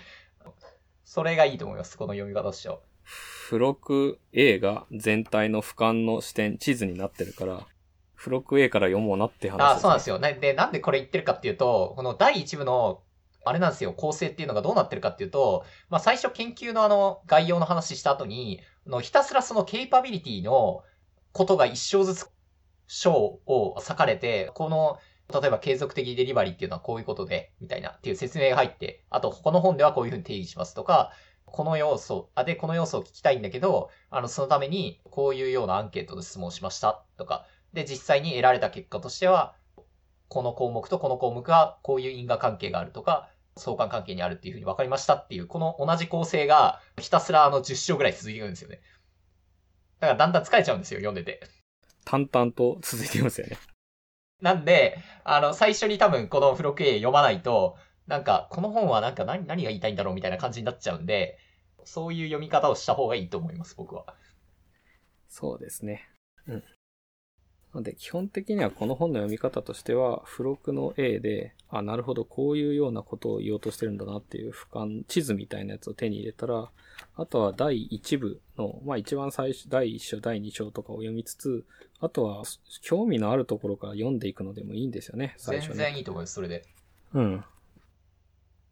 [1.04, 1.98] それがいいと思います。
[1.98, 2.80] この読み方としては。
[3.46, 7.66] 付録 A が全体の俯瞰の視点、地図になってるから、
[8.16, 10.20] 付録 A から読もうなって話あ、そうなんですよ。
[10.20, 13.02] で、なんでこれ言ってるかっていうと、この第一部の、
[13.44, 20.84] あれなんですよ、構成っていうのがどうなってるかっていうと、まあ最初研究のあの概要の話した後に、あのひたすらそのケイパビリティの
[21.32, 22.30] ことが一章ずつ
[22.86, 25.00] 章を割かれて、この、
[25.32, 31.12] 例えば継続的デリバリーっていうのはこういうことで、みたいなっていう説明が入って、あとこの本ではこういうふうに定義しますとか、
[31.46, 39.56] この要素、あ、で、この要素を聞きたいんだけど、あの、そのためにこういうようなアンケートで質問しましたとか、で、実際に得られた結果としては、
[40.28, 48.80] この項目とこの項目はこういう因果関係があるとか、相関関係にあるっていうふうに分かりましたっていう、この同じ構成がひたすらあの10章ぐらい続いていくんですよね。
[50.00, 51.42] だからだんだん疲れちゃうんですよ、読んでて。
[52.06, 53.58] 淡々と続いていますよね。
[54.42, 57.78] なんで、あの、最初に多分この付録 A 読まないと、
[58.08, 61.38] なんか、この本はなんか何、何が言いたいんだろうみたいな感じになっちゃうんで、
[61.84, 64.16] そういう読み方をした方がいいと思います、僕は。
[65.28, 66.10] そうですね。
[66.48, 66.64] うん。
[67.74, 76.72] なんで、基本的にはこの本の読み方としては、付録の A で、あ、なるほど、こういうようなことを言おうとしてるんだなっていう俯瞰、地図みたいなやつを手に入れたら、
[77.16, 81.64] あとは第1部の、まあ一番最初、第1章、第2章とかを読みつつ、
[82.02, 82.44] あとは
[82.82, 85.84] 興味のあるところから読んでいくのでもいいんですよね、最初全ね。
[85.92, 86.66] 然いいと思います、それで。
[87.14, 87.46] うん。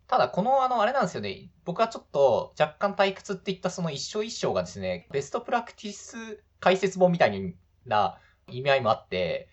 [0.08, 1.52] ただ、この、あの、あれなんですよね。
[1.66, 7.56] 僕はちょっと若干退屈って言ったその一章一章がですね、ベストプラクティス解説本みたい
[7.86, 8.18] な
[8.48, 9.50] 意味合いもあって、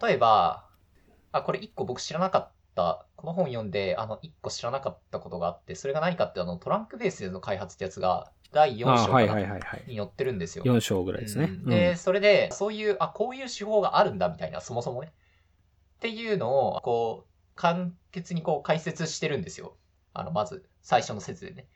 [0.00, 0.68] 例えば、
[1.32, 9.84] あ、これ一個僕知らなかった、この本読んで、あの、一個知らなかったことがあって、それが何かって、あの、トランクベースでの開発ってやつが、第4あはい章かなはいはいはい。
[9.86, 10.64] に載ってるんですよ。
[10.64, 11.44] 4章ぐらいですね。
[11.44, 15.12] うんで、それで、そういう、あ、こういう手法があるんだみたいな、そもそもね。
[15.96, 19.76] っていうのを、こう、簡潔にこう解説してるんですよ。
[20.12, 21.66] あの、まず、最初の説でね。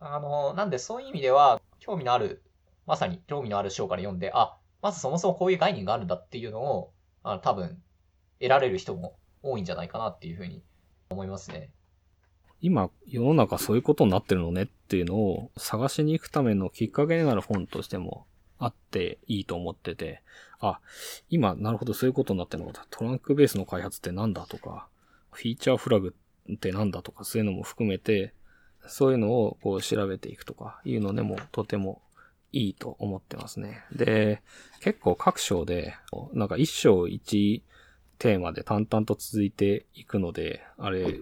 [0.00, 2.42] あの、なんでそういう意味では、興味のある、
[2.86, 7.82] まさに興味のある章から読んで、あ、まずそもそもこういう概念があるんだっていうのを、あの、多分、
[8.38, 10.62] 得られる人も多いんじゃないかなっていうふうに
[11.10, 11.70] 思いますね。
[12.60, 18.26] 今、世の中そういうことになってるのねっていうのを探しに行くためのきっかけになる本としても
[18.58, 20.22] あっていいと思ってて、
[20.60, 20.80] あ、
[21.28, 22.86] 今、なるほどそういうことになってるのか。
[22.90, 24.88] トランクベースの開発ってなんだとか、
[25.30, 26.14] フィーチャーフラグ
[26.52, 28.32] ってなんだとか、そういうのも含めて、
[28.86, 32.02] そういうのをこう調べていくとかいうのでもとても
[32.52, 33.82] いいと思ってますね。
[33.92, 34.42] で、
[34.80, 35.94] 結構各章で、
[36.32, 37.62] なんか一章一
[38.18, 41.18] テーマで淡々と続いていくので、あれ、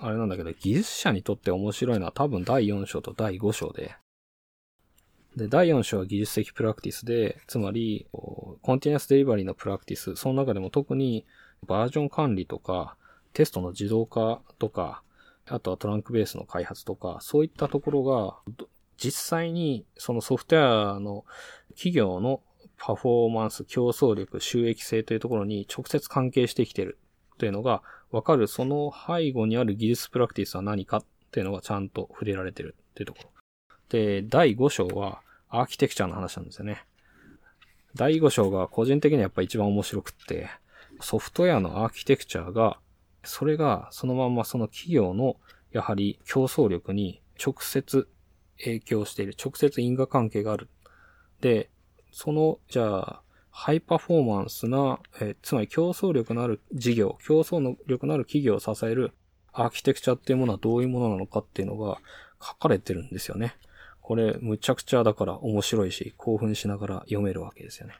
[0.00, 3.96] あれなんだけど、技術者にとって面白いのは多分第4章と第5章で、
[5.36, 11.26] で、第4章は技術的プラクティスで、つまり、コンティニアスデリバリーのプラクティス、その中でも特に
[11.66, 12.96] バージョン管理とか、
[13.32, 15.02] テストの自動化とか、
[15.46, 18.38] あとはトランクベースの開発とか、そういったところが、
[18.96, 21.24] 実際にそのソフトウェアの
[21.70, 22.42] 企業の
[22.76, 26.98] パフォーマンス、競争力、収益性というところに直接関係してきてる
[27.38, 33.30] というのがわかる、その背後にある技術プラクティスは何かっていうのがちゃんと触れられてるっていうところ。
[33.90, 36.84] で、第5章はアーキテクチャの話なんですよね。
[37.94, 40.48] 第5章が個人的にはやっぱ一番面白くって、
[41.00, 42.78] ソフトウェアのアーキテクチャが、
[43.24, 45.36] それがそのままその企業の
[45.72, 48.08] やはり競争力に直接
[48.58, 50.68] 影響している、直接因果関係がある。
[51.40, 51.70] で、
[52.10, 53.22] その、じゃあ、
[53.60, 59.12] ハイパフォーマンスな、えーつまり競争力のある事業、競争力のある企業を支える
[59.52, 61.98] アーキテクチャっていうものはどういうものなのかっていうのが
[62.40, 63.56] 書かれてるんですよね。
[64.00, 67.94] これ、むちゃくちゃだから面白いし、興奮しながら読めるわけですよね。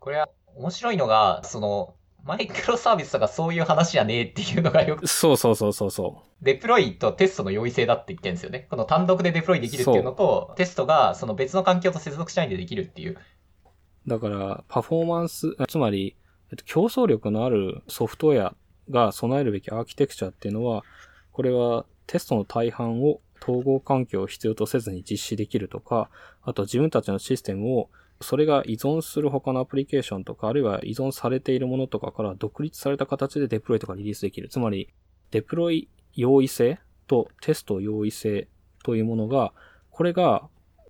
[0.00, 8.66] これは面白いのが、その、マイクロサービスとかそういう話じゃねえっていうのがよく、そうそうそうそうそデプロイとテストの容易性だって言ってるんですよね。
[8.68, 13.16] この単独でデプロイできるっていうのと、テストがその別の環境と接続しないでできるっていう。
[14.08, 16.16] だから、パフォーマンス、つまり、
[16.50, 18.54] えっと競争力のあるソフトウェア
[18.90, 20.82] が備えるべきアーキテクチャっていうのは、
[21.32, 26.10] これはテストの大半を統合環境を必要とせずに実施できるとか、
[26.42, 27.90] あと自分たちのシステムを
[28.20, 34.48] それが依存する他のアプリケーションとか、あるいは依存されているものとかから独立された形でデプロイとかリリースできる。
[34.48, 34.92] つまり、
[35.30, 38.48] デプロイ容易性とテスト容易性
[38.82, 39.52] というものが、
[39.90, 40.48] これが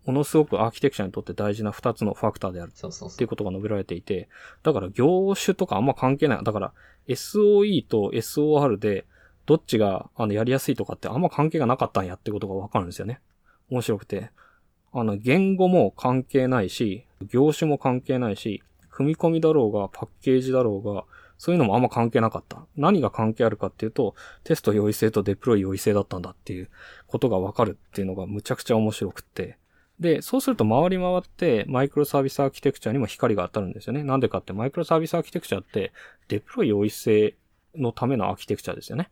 [0.08, 2.70] ものすごくアーキテクチャにとって大事な2つのファクターである。
[2.70, 2.72] っ
[3.18, 3.28] ていう。
[3.28, 4.30] ことが述べられていて、
[4.62, 6.44] だから業種とかあんま関係ない。
[6.44, 6.72] だから
[7.08, 9.04] SOE と SOR で
[9.44, 13.20] どっちがあのやりやすいとかってあんま関係がなかったんやってことがわかるんですよね。
[13.68, 14.30] 面白くて。
[14.94, 21.04] あの、言語も関係ないし、業種も関係ないし、組み込みだろうが、パッケージだろうが、
[21.36, 22.64] そういうのもあんま関係なかった。
[22.78, 26.70] 何が関係あるかっていうと、テスト容易性とデプロイ容易性だったんだっていう
[27.06, 29.57] ことがわかるっていうのがむちゃくちゃ面白くって。
[30.00, 34.04] で、そうすると回り回ってマイクロサービスアーキテクチャにも光が当たるんですよね。
[34.04, 35.92] なんでかってマイクロサービスアーキテクチャって
[36.28, 37.34] デプロイ容易性
[37.74, 39.08] のためのアーキテクチャですよね。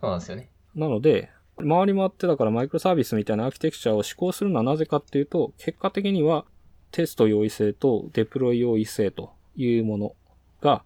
[0.00, 0.50] そうなんですよね。
[0.74, 6.46] なので、回り回ってだからマイクロサービスみたいなアーキテクチャを施行するのはなぜかっていうと、結果的には
[6.90, 10.14] テスト容易性とデプロイ容易性というもの
[10.62, 10.82] が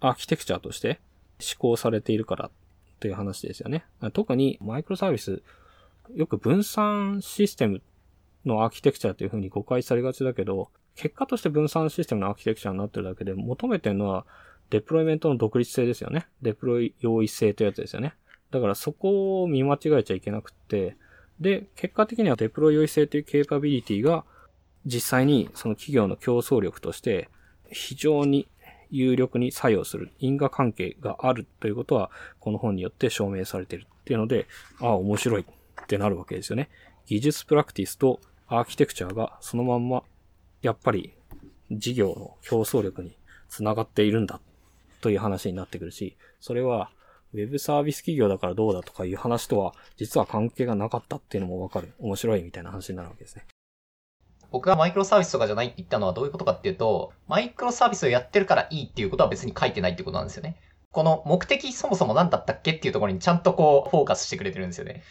[0.00, 1.00] アーキテクチャとして
[1.40, 2.50] 施行されているから
[3.00, 3.84] という話ですよね。
[4.12, 5.42] 特にマイクロサービス、
[6.14, 7.82] よく分散システム
[8.48, 14.26] のアーキテクチャというふうに誤解されがちだけど、結果として分散システムのアーキテクチャになってるだけで求めてるのは
[14.70, 16.26] デプロイメントの独立性ですよね。
[16.42, 18.14] デプロイ容易性というやつですよね。
[18.50, 20.96] だからそこを見間違えちゃいけなくって、
[21.38, 24.24] で、結果的にはデプロイ容易性というケーパビリティが
[24.84, 27.28] 実際にその企業の競争力として
[27.70, 28.48] 非常に
[28.90, 34.46] 有力に作用する因果関係があるということはこの本によって証明されているっていうので、
[34.80, 36.70] ああ、面白いってなるわけですよね。
[37.06, 38.20] 技術プラクティスと
[38.50, 40.02] アーキテクチャがそのまんま
[40.62, 41.14] やっぱり
[41.70, 43.14] 事業の競争力に
[43.48, 44.40] つながっているんだ
[45.02, 46.90] という話になってくるし、それは
[47.34, 51.92] ウェブサービス企業だからどうだとかいう話とは実は関係がなかったっていうのもわかる。
[51.98, 53.44] 面白いみたいな話になるわけですね。
[54.50, 60.56] 僕がマイクロサービスとかじゃないって言ったのはどういうことかっていうと、マイクロサービスをやってるからいいっていうことは別に書いてないってことなんですよね。
[60.90, 65.02] この目的そもそも何だったっけっていうところにちゃんとこうフォーカスしてくれてるんですよね。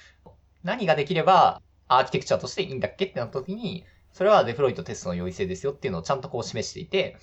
[0.64, 7.18] 何ができればアーキテクチャとしていいんだっけってなった時に、それはデプロイとテストの容易性ですよっていうのをちゃんとこう示していて、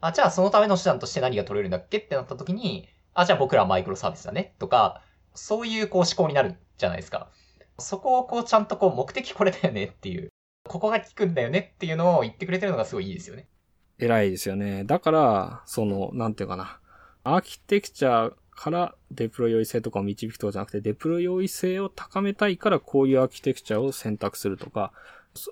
[0.00, 5.02] あ、じゃあそのための手段として何が取れるんだっけってなった時に、あ、じゃあ僕らはマイクロサービスだねとか、
[5.34, 7.30] そういうこう思考になるじゃないですか。
[7.78, 10.30] そこをこうちゃんとこう目的これだよねっていう、
[10.68, 13.48] ここが効くんだよねっていうのを言ってくれてるのがすごいいいですよね。
[13.98, 14.84] 偉いですよね。
[14.84, 16.80] だから、その、なんていうかな。
[17.24, 24.92] アーキテクチャからデプロイ容易性とかを導くとかじゃなくて、デプロイ容易性を高めたいからこういうアーキテクチャを選択するとか、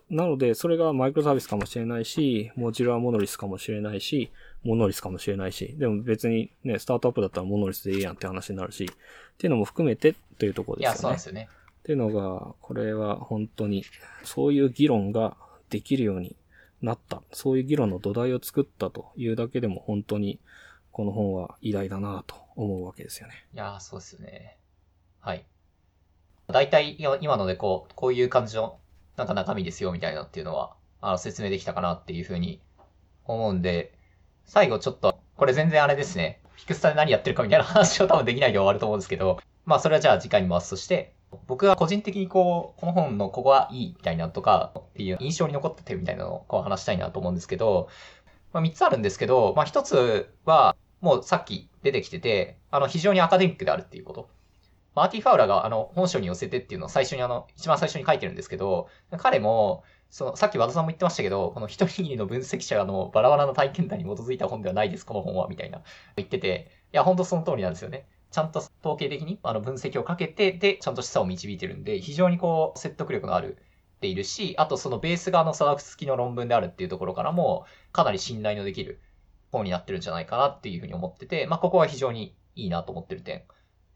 [0.09, 4.31] なので、それがマイクロサービスかもしれないし、モジュラーモノリスかもしれないし、
[4.63, 10.95] モノリスかもしれないし、でも別にね、スタートアップだったらモノリスでいいやんって話になるし、っていうのも含めてというところですよね。
[10.95, 11.49] いや、そうですよね。
[11.81, 13.85] っていうのが、これは本当に、
[14.23, 15.37] そういう議論が
[15.69, 16.35] できるように
[16.81, 17.23] なった。
[17.33, 20.39] そういう議論の土台を作ったというだけでも本当に、
[20.95, 23.35] この本は偉大だなと思うわけですよね。
[23.53, 24.59] いやそうですよね。
[25.19, 25.45] はい。
[26.47, 28.79] 大体、今のでこう、こういう感じの、
[29.17, 32.61] なんか中身ですよみたいなっていうのは、あの、説明できたかなっていうふうに
[33.25, 33.99] 思うんで、
[34.45, 36.41] 最後ちょっと、これ全然あれですね。
[36.53, 41.13] フィクスタで何やってるかみたいな話を多分できないで終わると思うんですけど、まあそれはじゃあ次回に回すとして、
[41.49, 47.89] 僕が個人的にこう、この本のここはいいみたいなとか、っていう印象に残った点みたいなのをこう話したいなと思うんですけど、
[48.53, 54.31] まあ3つあるんですけど、まあ1つは、もうさっき出てきてて、あの非常にアカデミックであるっていうこと。
[54.95, 58.89] マーティ・ファウラーがあの本書に寄せてっていうのを最初にあの、一番最初に書いてるんですけど、
[59.19, 65.83] 彼も、その、さっき和田さんも言ってましたけど、この一握りの分析者のバラバラな体験談に基づいた本ではないです、この本は、みたいな
[66.17, 68.07] 言ってて、いや、ほんとその通りなんですよね。
[68.31, 73.59] ちゃんと統計的にあの分析をかけて、で、ちゃんと示唆を導いてるんで、非常にこう、説得力のある
[73.97, 79.01] っているし、あとそのベース側の査読付きの論文であるっていうところからも、かなり信頼のできる
[79.55, 83.45] 本になってるんじゃないかなっていうふうに思ってて、まあ、ここは非常にいいなと思ってる点。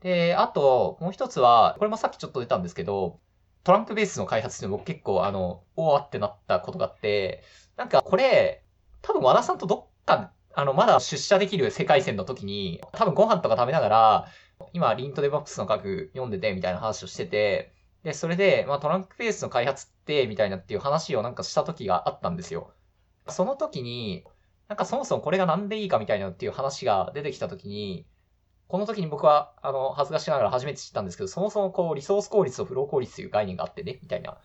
[0.01, 3.21] で、あと、もう一つは、これもさっきちょっと出たんですけど、
[3.65, 7.43] トランクベースの開発って僕結構あの、おわってなったことがあって、
[7.77, 8.65] なんかこれ、
[9.03, 14.29] 多分和田さんとどっか、あの、まだ出社できる世界線の時に、多分ご飯とか食べながら、
[14.73, 22.73] 今、リントデバックスの書く読んでてみたいな話をしてて、で、それで、まあトランクベースの開発って、みたいなっていう話をなんかした時があったんですよ。
[23.29, 24.25] その時に、
[24.69, 28.07] なんかそもそもこれがなんでいいかみたいなっていう話が出てきた時に、
[28.69, 34.37] この時に僕は、あの、恥ずかしながら初めて知ったんですけど、そもそもこう、リソース効率とフロー効率という概念があってね、みたいな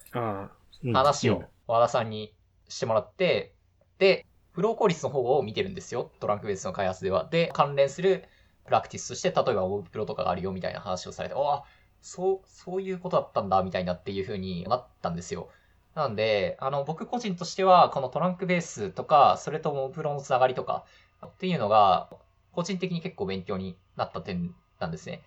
[0.93, 2.33] 話を和田さんに
[2.69, 3.53] してもらって、
[3.99, 6.09] で、フロー効率の方を見てるんですよ。
[6.21, 7.27] トランクベースの開発では。
[7.29, 8.23] で、関連する
[8.65, 11.63] プラクティスとして、例えばオブプロとかがあるよみたいな話をされて、ああ、
[12.01, 15.49] そう、そういうことだったんだ、みたいなっていう風になったんですよ。
[15.95, 20.85] なんで、あの、僕個人としては、このトランクベースとか、それともプロのつながりとか
[21.25, 22.09] っていうのが、
[22.51, 25.21] 個人的に結構勉強になった点なんですね。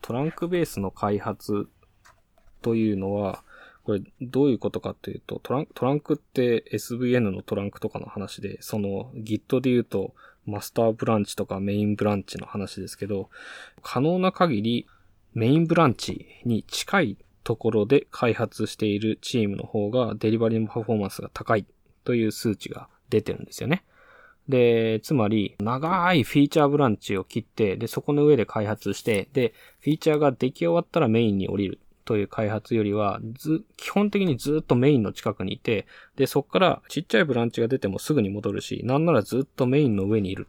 [0.00, 1.68] トランクベースの開発
[2.62, 3.42] というのは、
[3.84, 10.14] これどういうことかっていうと、トラントランクって SVN のトランクとかの話で、その Git で言うと
[10.44, 13.30] マスターブランチとかメインブランチの話ですけど、
[13.82, 14.86] 可能な限り
[15.32, 17.18] メインブランチに近い
[17.48, 21.64] ところで開発しているチームの方がデリバリーのパフォーマンスが高い
[22.04, 23.86] という数値が出てるんですよね。
[24.50, 35.86] で、つまり、長いフィーチャーブランチを切って、で、そこの上で開発して、で、フィーチャーが出来終わったらメインに降りるという開発よりは、ず、基本的にずっとメインの近くにいて、
[36.16, 40.48] で、そこからちっちゃいブランチが出てもすぐに戻るし、なんならずっとメインの上にいる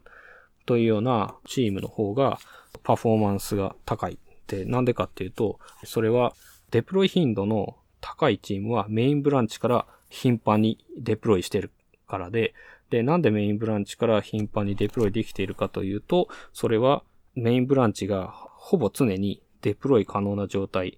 [0.65, 2.39] というようなチームの方が、
[2.83, 4.19] パフォーマンスが高い。
[4.47, 6.33] で、なんでかっていうと、それは、
[6.71, 11.71] デプロイ頻度の高いチームはメインブランチから頻繁にデプロイしてる
[12.07, 12.53] からで、
[12.89, 17.03] で、なんでメインブランチから頻繁にデプロイできているかというと、それは
[17.35, 20.97] メインブランチがほぼ常にデプロイ可能な状態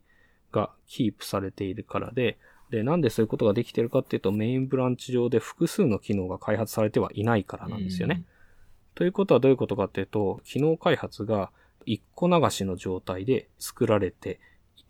[0.52, 2.38] がキープされているからで、
[2.70, 8.24] で、なんでそういうことができているかっていうと、メインブランチ上で複数の機能が開発されてはいないからなんですよね。
[8.96, 11.52] ということはどういうことかっていうと、機能開発が
[11.86, 14.40] 一個流しの状態で作られて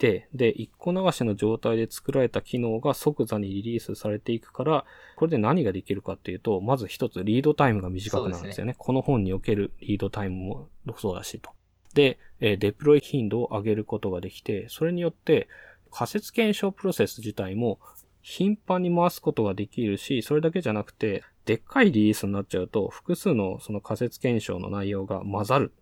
[0.02, 4.84] て、で、一個流しの状態で作られた機能が即座にリリースされていくから、
[5.16, 8.72] これで何ができるかっていうと、まず一つリードタイムが短くなるんですよね。
[8.72, 11.52] ねこの本におけるリードタイムもそうだしと。
[11.94, 15.48] で、えデプロイ頻度を上げることができて、それによって
[15.92, 17.80] 仮説検証プロセス自体も
[18.24, 25.74] 頻繁に回すことができるし、それだけじゃなくて、でっかいリリースになっちゃうと、複数のその仮説検証の内容が混ざる。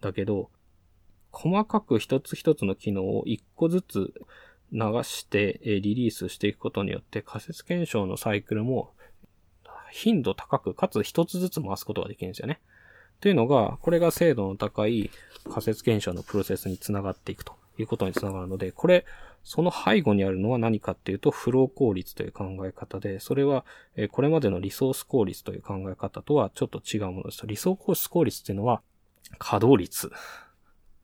[0.00, 0.50] だけど、
[1.32, 4.12] 細かく一つ一つの機能を一個ずつ
[4.72, 8.92] 流してリリースしていくことによって仮説検証のサイクルも
[9.90, 12.60] 頻度高く、かつ一つずつ回すことができるんですよね。
[13.20, 15.10] というのが、これが精度の高い
[15.50, 19.04] 仮説検証のプロセスにつながっていくということにつながるので、これ、
[19.42, 23.64] その背後にあるのは何かっていうと、フロー効率という考え方で、それは、
[24.10, 27.46] これまでのリソース効率という考え方とはちょっと違うものです。
[27.46, 28.82] リソース効率っていうのは、
[29.38, 30.10] 稼働率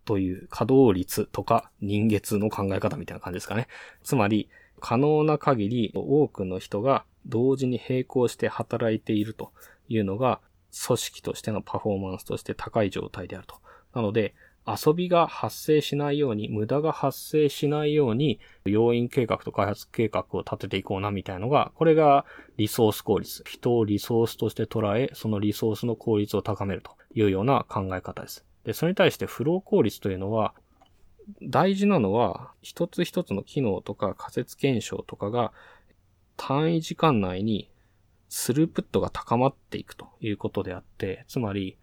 [0.05, 3.69] という稼働率とか人月の考え方みたいな感じですかね。
[4.03, 4.49] つまり、
[4.81, 9.53] 可能な限り多くの人が同時に並行して働いていると
[9.89, 10.41] いうのが
[10.87, 13.57] 組織としてのパフォーマンスとして高い状態であると。
[13.95, 14.35] なので、
[14.67, 22.25] 遊びが発生しないように、無駄が発生しないように、要因計画と開発計画を立てていこうなみたいなのが、これが
[22.57, 23.45] リソース効率。
[23.47, 28.45] 人をリソースとして捉え、そのリソースの効率を高めるというような考え方です。
[28.65, 30.55] で、それに対してフロー効率というのは、
[31.43, 35.53] 大事なのは、一つ一つの機能とか仮説検証とかが
[36.37, 37.71] 単位時間内に
[38.29, 41.79] スループットが高まっていくということであって、つまり、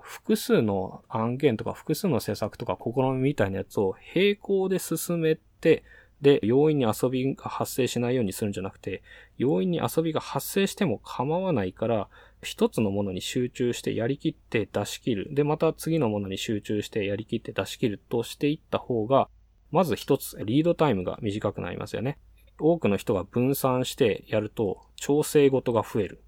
[0.00, 5.82] 複数の案件とか複数の施策とか試みみたいなやつを並行で進めて、
[6.20, 9.02] で、容易に遊びが発生しないようにするんじゃなくて、
[9.36, 12.08] 容易に遊びが発生しても構わないから、
[12.44, 15.34] 一つのものに集中してやりきって出し切る。
[15.34, 19.28] で、また次のものに集中してやりきって出し切るとしていった方が、
[19.70, 22.18] まず一つ、リードタイムが短くなりますよね。
[22.60, 26.22] 多くの人が分散してやると調整ごとが増える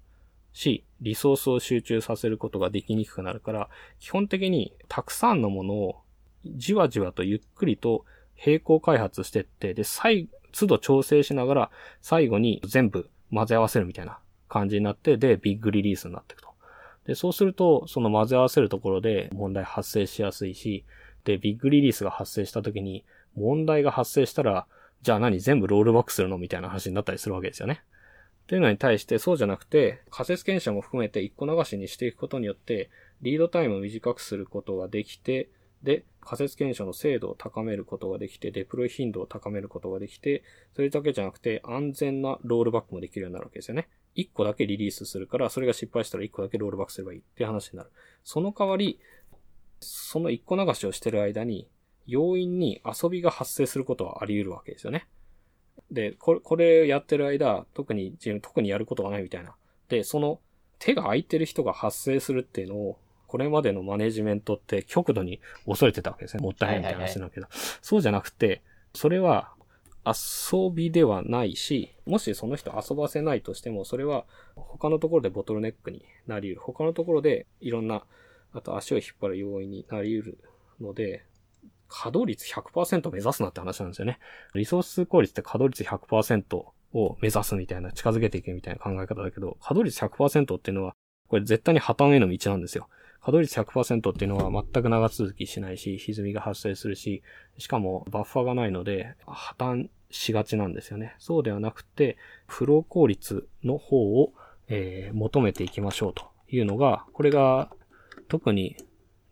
[0.51, 6.01] し、リソースを集中させることができにくくなるから、基本的にたくさんのものを
[6.45, 8.05] じわじわとゆっくりと
[8.45, 16.49] 並行開発してって、で、最、都度調整しながら最後に全部混ぜ合わせるみたいな感じになって、で、ビッグリリースになっていくと。
[17.05, 20.85] で、そうすると、その混ぜ合わせるところで問題発生しやすいし、
[21.23, 24.65] で、ビッグリリースが発生した時に問題が発生したら、
[25.01, 27.83] じゃあ何全部ロールバックするのみたいな話になったりするわけですよね。
[28.47, 32.89] というのに対してそうじゃなくて、仮説検証も含めて一個流しにしていくことによって、
[33.21, 35.49] リードタイムを短くすることができて、
[35.83, 40.43] で、仮説検証の精度を高めることができて、デプロイ頻度を高めることができて、
[40.75, 43.87] それだけじゃなくて安全なロールバックもできるようになるわけですよね。
[44.13, 47.91] 一個だけリリースするから、それが失敗したら一個だけロールバックすればいいって話になる。
[48.25, 48.99] その代わり、
[49.79, 51.69] その一個流しをしてる間に、
[52.07, 55.07] 要因に遊びが発生することはあり得るわけですよね。
[55.91, 59.55] で、これ、これやってる間、特に、特にやることがないみたいな。
[59.87, 60.41] で、その
[60.79, 66.43] 手が空いてる人が発生するっていうのを、これまでのマネジメントって極度に恐れてたわけですね。
[66.43, 67.47] もったいないみたいな話なんだけど。
[67.81, 68.61] そうじゃなくて、
[68.93, 69.51] それは
[70.05, 74.25] 遊びではないし、もしその人遊ばせないとしても、それは
[74.55, 76.61] 他のところでボトルネックになり得る。
[76.61, 78.03] 他のところでいろんな、
[78.53, 80.39] あと足を引っ張る要因になり得る
[80.79, 81.25] ので、
[81.89, 84.19] 稼働率100%目指すなって話なんですよね。
[84.55, 86.57] リソース効率って稼働率100%
[86.93, 90.95] を目指すみたいな、近づけていくみたいな考え方だけど、稼働率100%っていうのは、
[91.27, 92.87] これ絶対に破綻への道なんですよ。
[93.27, 97.23] 稼働率100%っていうのは全く長続きしないし、歪みが発生するし、
[97.57, 101.13] しかもバッファがないので破綻しがちなんですよね。
[101.19, 102.15] そうではなくて、
[102.47, 104.31] フロー効率の方を、
[104.69, 107.69] えー、求めていきましょうというのが、これが
[108.29, 108.77] 特に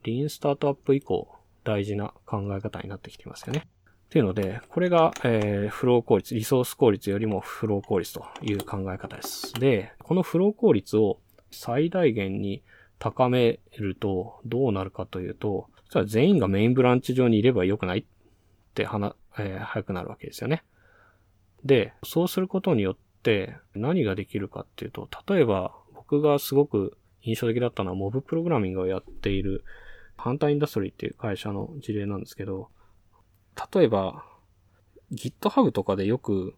[0.03, 1.33] リーンスタートアップ以降
[1.63, 3.65] 大事な考え方になってきていますよね。
[4.09, 9.53] というので、これが、えー、フロー効率、リソース効率よりもフロー効率という考え方です。
[9.53, 11.19] で、このフロー効率を
[11.49, 12.61] 最大限に
[12.99, 18.05] 高めるとどうなるかというと、そしたら全員がメインブランチ上にいればよくないっ
[18.73, 20.63] て話、えー、早くなるわけですよね。
[21.63, 29.63] で、そうすることによって何ができるかっていうと、例えば僕がすごく印象的だったのはモブプログラミングをやっている
[30.15, 32.69] ハンターインダストリーっていう会社の事例なんですけど、
[33.73, 34.23] 例えば
[35.11, 36.55] GitHub とかでよく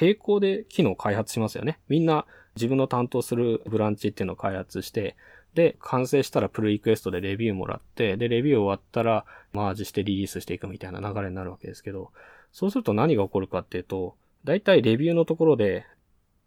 [0.00, 1.78] 並行で機能を開発しますよね。
[1.88, 2.26] みんな
[2.56, 5.16] 自分の担当するブランチっていうのを開発して、
[5.54, 12.10] で、完成したらプルリクエストでレビューもらって、で、レビュー終わったらマージしてリリースしていくみたいな流れになるわけですけど、
[12.52, 15.86] そうすると何が起こるかっていうと、だいたいレビューのところで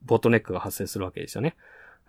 [0.03, 1.55] ボトネックが発生するわけですよね。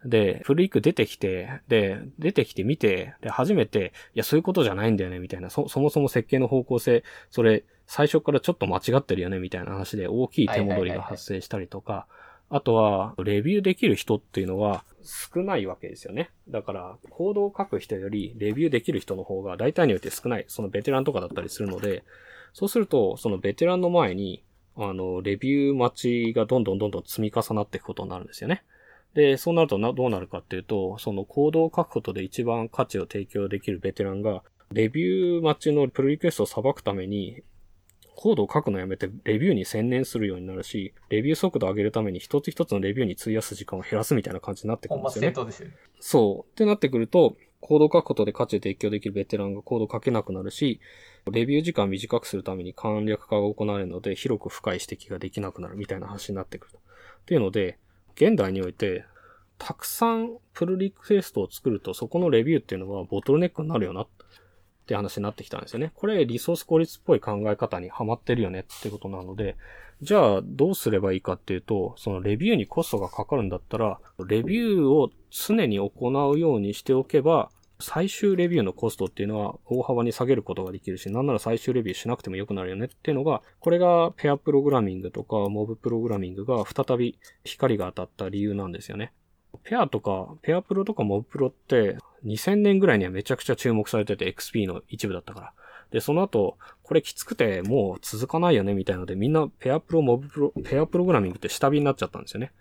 [0.05, 12.07] で、フルイク出てきて、で、出てきて見て、で、初めて、いや、そういうことじゃないんだよね、みたいな、そ、そもそも設計の方向性、それ、最初からちょっと間違ってるよね、みたいな話で大きい手戻りが発生したりとか、
[12.51, 16.31] あとは、レビューできる人っていうのは少ないわけですよね。
[16.49, 20.45] だから、コードを書く人より、レビューできる人の方が大体によって少ない。
[20.49, 22.05] そのベテランとかだったりするので、
[22.55, 24.43] そうすると、そのベテランの前に、
[24.77, 28.65] あの、レビュー待ちがどんどんどんどん積み重なっていくことになるんですよね。
[29.15, 34.43] で、そうなるとなどうなるかっていうと、そのコードを書くことで一番価値を提供できるベテランが、
[34.73, 37.43] レビュー待ちのプルリクエストを裁くために、
[38.21, 45.31] コードを書くのやめてレビューに専念するようになるし、レビュー速度を上げるために一つ一つのレビューに費やす時間を減らすみたいな感じになってくるんですよね。
[45.31, 45.77] ですよね。
[46.01, 46.51] そう。
[46.51, 50.81] ってなってくると、コードを書くことで価値を提供できるベテランがコードを書けなくなるし、
[51.31, 56.79] レビュー時間を短くするために簡略化が行われるので、広く深い指摘ができなくなるみたいな話になってくる。
[57.21, 57.79] っていうので、
[58.17, 59.05] 現代において、
[59.59, 64.09] たくさんプルリクエストを作ると、そこのレビューっていうのはボトルネックになるよな
[64.89, 65.93] って話になってきたんですよね。
[65.95, 69.57] これリソース効率っぽい考え方にはまってるよねってことなので、
[70.01, 75.93] じゃあどうすればいいかっていうと、そのレビューにコストがかかるんだったら、レビューを常に行
[76.31, 89.13] うようにしておけば、最終レビューのコストっていうのは大幅に下げることができるし、なんなら最終レビューしなくても良くなるよねっていうのが、これがペアプログラミングとかモブプログラミングが再び光が当たった理由なんですよね。
[89.65, 95.53] ペアとか、ペアプロとかモブプロって2000年ぐらいにはめちゃくちゃ注目されてて XP の一部だったから。
[95.91, 102.53] で、その後、これきつくてもう続かないよねみたいのでみんなペアプロ、モブプロ、ペアプログラミングって下火になっちゃったんですよね。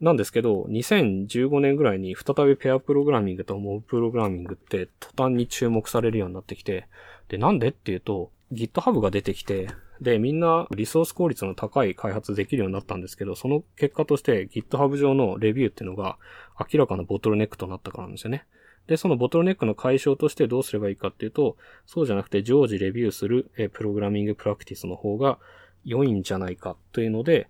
[0.00, 6.86] なんですけど、2015年ぐらいに再びペアプログラミングとモブプログラミングって途端に注目されるようになってきて、
[7.28, 9.68] で、なんでっていうと、GitHub が出てきて、
[10.00, 16.18] で、みんなリソース効率の高い開発できるようになったんですけど、その結果として GitHub 上のレビューっていうのが
[16.58, 18.46] 明らかなボトルネックとなったからなんですよね。
[18.86, 25.38] で、そのボトルネックの解消としてどうすればいいかっていうと、そうじゃなくて常時レビューするプログラミングプラクティスの方が
[25.84, 27.48] 良いんじゃないかというので、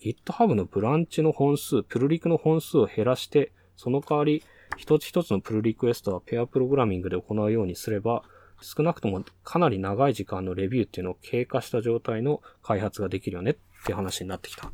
[0.00, 4.42] GitHub のブランチの本数、プルリクの本数を減らして、その代わり、
[4.76, 8.22] 一つ一つのプルリクエストはペアプログラミングで行うようにすれば、
[8.60, 14.72] 少なくともかなり長い時間のレビューっていうのを経過した状態の開発ができるよねって話になってきた。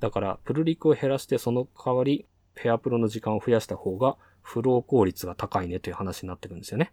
[0.00, 6.92] だから、プルリクを減らしてその代わり、ペアプロの時間を増やした方が、フロー効率が高いねという話になってくるんですよね。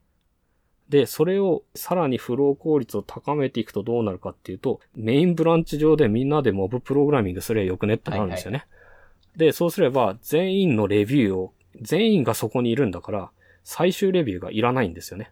[0.90, 8.60] で、それをさらにフロー効率を高めていくとどうなるかっていうと、メインブランチ上でみんなでモブプログラミングすればよくねってなるんですよね。
[8.60, 13.32] はいはい、で、そうすれば全員のレビューを、全員がそこにいるんだから、
[13.64, 15.32] 最終レビューがいらないんですよね。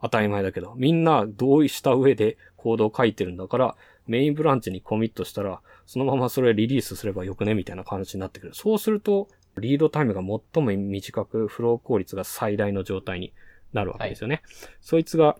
[0.00, 0.74] 当たり前だけど。
[0.76, 3.76] みんな同意した上でコードを書いてるんだから、
[4.06, 8.54] メインブランチにコミットしたら、そのままそれリリースすればよくねみたいな感じになってくる。
[8.54, 9.28] そうすると、
[9.58, 13.32] リードタイムが最も短く、フロー効率が最大の状態に
[13.72, 14.42] なるわけですよね。
[14.44, 15.36] はい、そいつが、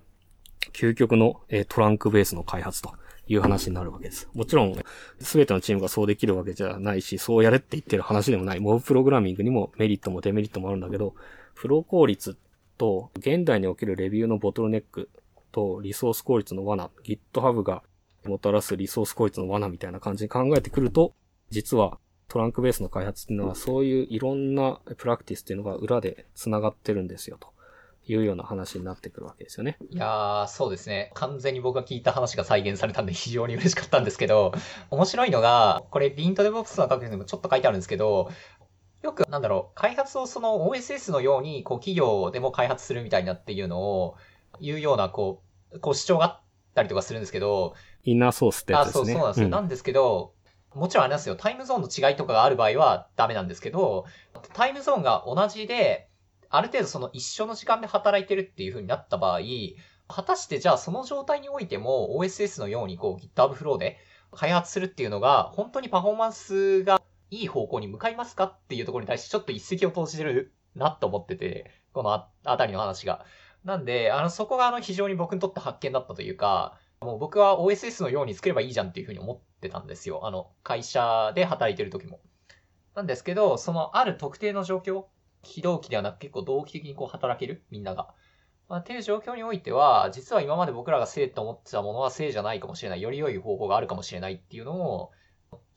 [0.73, 2.93] 究極の、えー、トランクベースの開発と
[3.27, 4.29] いう話になるわけです。
[4.35, 4.77] もちろん、
[5.21, 8.61] すべてのチームがそうできるわけじゃないし、そうやれって言ってる話でもない。
[8.61, 11.15] モブプログラミングにもメリットもデメリットもあるんだけど、
[11.55, 12.37] フロー効率
[12.79, 15.11] と、現代におけるレビューのボトルネック
[15.53, 17.83] と、リソース効率の罠、GitHub が
[18.25, 21.15] もたらすリソース効率の罠みたいな感じに考えてくると、
[21.51, 21.99] 実は
[22.29, 27.49] トランクベースの開発っていうのはそういういろんなプラクティスっていうのが裏で繋がってるんですよと。
[28.11, 29.77] いうような話になってくるわけですよね。
[29.91, 31.11] いやー、そうですね。
[31.13, 34.53] 完全に僕が聞いた話が再現されたんで非常に嬉しかったんですけど、
[34.91, 38.31] 面白いのが、これ、ビントデボックスの書くにもちょっと書いてあるんですけど、
[39.03, 44.17] よく、なんだろう、開発をその OSS のように、こう、企業でも開発するみたいなっていうのを、
[44.61, 45.43] いうような、こ
[45.73, 46.41] う、こう主張があっ
[46.75, 47.75] たりとかするんですけど、
[48.05, 49.03] インナーソースってやつですね。
[49.03, 49.47] あ、そう、そうなんですよ。
[49.47, 50.35] うん、なんですけど、
[50.75, 51.37] もちろんあれなんですよ。
[51.37, 54.07] タイムゾーンの違いとかがある場合はダメなんですけど、
[54.53, 56.09] タイムゾーンが同じで、
[56.51, 59.41] ある程度その一緒の時間で働いてるっていう風になった場合、
[60.09, 63.99] 果たしてじゃあその状態においても OSS のようにこう GitHub フローで
[64.33, 73.25] 開発するっていうのが本当にパフォーマンスがいい方向に向かいますかっていうところに対してちょっと一石を投じてるなと思ってて、このああたりの話が。
[73.65, 80.27] なんで、あの、そこがあの非常に僕にとって発見だったというか、もう僕は OSS のように作ればいいじゃんっていうふうに思ってたんですよ。
[80.27, 82.21] あの、会社で働いてる時も。
[82.95, 85.05] なんですけど、そのある特定の状況、
[85.43, 88.15] 非同期ではなく結構同期的にこう働けるみんなが。
[88.69, 93.03] まあ、っていう状況においては、実は今まで僕らが正と思ってたものは正じゃないかもしれない。
[93.03, 95.13] より良い方法があるかもしれないっていうのを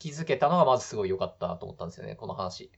[0.01, 2.71] 気づけたのがまずすごい良かったと思ったんですよね、この話。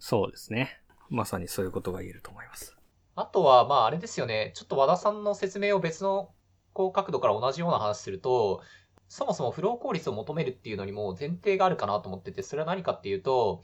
[0.00, 0.80] そうですね。
[1.08, 2.76] まさにそういうことが言えると思います。
[3.14, 4.50] あとは、まああれですよね。
[4.56, 6.30] ちょっと和田さんの説明を別の
[6.72, 8.60] こう角度から同じような話すると、
[9.06, 13.62] そもそもフロー効率を求めるっていうのにも前提があるかなと思ってて、それは何かっていうと、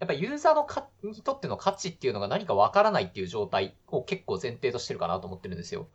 [0.00, 5.86] やっぱユーザーのかにとっての価値っていうのが何かわからないっていう状態を結構前提としてるかなと思ってるんですよ。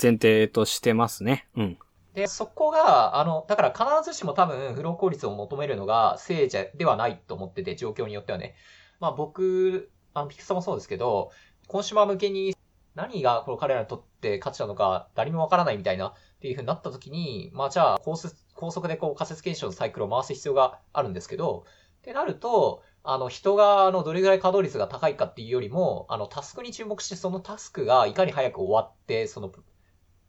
[0.00, 1.48] 前提としてますね。
[1.56, 1.78] うん。
[2.16, 8.54] で、そこが、あの、だから必ずしも多分フロー効率を求めるのが正者ではないと思ってて、状況によってはね。
[9.00, 11.30] まあ僕、あの、ピクサもそうですけど、
[11.68, 12.56] コンシュマー向けに
[12.94, 21.64] 何がこの彼らにとって価値なのか誰もわからないみたいなっていう風になった時に、まあじゃあ高速高速でこう仮説検証のサイクルを回す必要があるんですけど、
[21.98, 29.50] ってなると、あの、人が、あの、どれぐらい稼働率が高いかっていうよりも、あの、タスクに注目して、そのタスクがいかに早く終わって、その、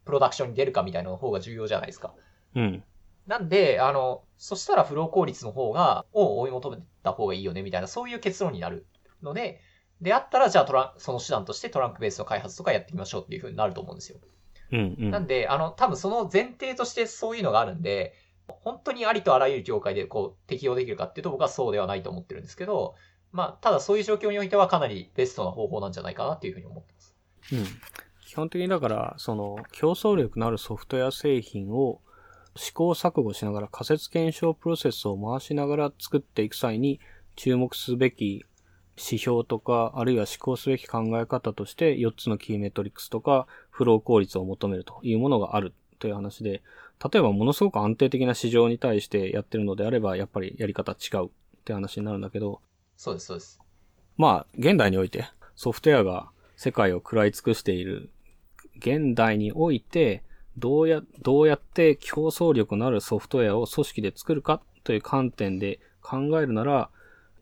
[0.08, 2.14] プロダクションに出るかみたいなの方が重要じゃないですか。
[2.54, 2.82] うん。
[3.26, 8.86] なんで、あの、そしたらフロー効率の方が、を追い求めた方がいいよね、みたいな、そういう結論になる
[9.22, 9.60] ので、
[10.00, 14.18] であったら、じゃあトラその手段としてトランクベースの開発とかやってみましょうっていう風になると思うんですよ。
[14.72, 18.14] うんうん、なんで、あの、多分その前提としてそういうのがあるんで、
[18.46, 22.94] 本当にありとあらゆる業界でこう適用できるかっていうと僕はそうではないと思ってるんですけど、
[23.30, 27.14] まあ、ただそういう状況においてはかなりベストな方法なんじゃないかなっていうふうに思ってます。
[27.52, 27.66] うん。
[28.28, 32.02] 基本的にだから、その、競争力のあるソフトウェア製品を
[32.56, 37.00] 試行錯誤しながら仮説検証プロセスを回しながら作っていく際に
[37.36, 38.44] 注目すべき
[38.98, 46.62] 指標とか、あるいは試行すべき考え方として4つのキーメトリックスとか、フロー効率を求めるというものがあるという話で、
[47.10, 51.30] 例えばものすごく安定的な市場に対してやってるのであれば、やっぱりやり方違うっ
[51.64, 52.60] て話になるんだけど、
[52.94, 53.58] そうです、そうです。
[54.18, 58.10] まあ、現代においてソフトウェアが世界を食らい尽くしている
[58.78, 60.22] 現代において、
[60.56, 66.90] どうや、どうやって競争力のあるソフトウェアを組織で作るかという観点で考えるなら、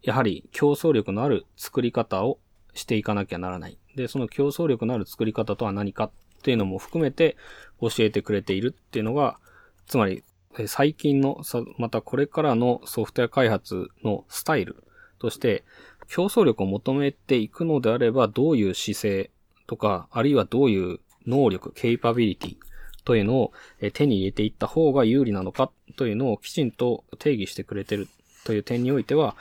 [0.03, 2.39] やはり競争力のある作り方を
[2.75, 3.79] していかなきゃならない。
[3.97, 6.11] で、その競争力のある作り方とは何かっ
[6.43, 7.37] ていうのも含めて
[7.81, 9.39] 教えてくれているっていうのが、
[9.87, 10.23] つまり、
[10.67, 11.41] 最近の、
[11.79, 14.85] またこれからのソフトウェア開発のスタイル
[15.19, 15.65] として、
[16.09, 19.31] 競争力を求めていくのであれば、どういう姿勢
[19.67, 22.57] とか、あるいはどういう能力、ケイパビリティ
[23.05, 23.53] というのを
[23.93, 28.09] 手に入れていった方が有利なのかというのをきちんと定義してくれてる
[28.45, 29.37] という点においては、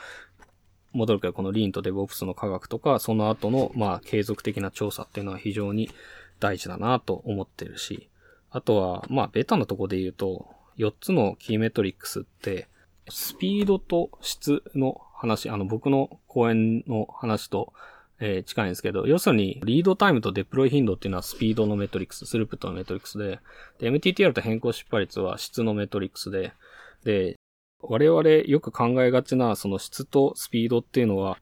[0.96, 5.90] 戻るけど、このリーンとデブオプスの科学とか、その後の、まあ、継続的な調査っていうのは非常に
[6.40, 8.10] 大事だなと思ってるし、
[8.50, 12.68] あとは、まあ、ベタなとこで言うと、4つのキーメトリックスって、
[13.10, 17.74] スピードと質の話、あの、僕の講演の話と、
[18.20, 23.40] えー、近いんですけど、要するに、リードタイムとデプロイ頻度っていうのはスピードのメトリックス、スループットのメトリックスで、
[23.80, 26.54] で、MTTR と変更失敗率は質のメトリックスで、
[27.04, 27.36] で、
[27.82, 31.38] 我々よく考えがちな、その質とスピードっていうのは、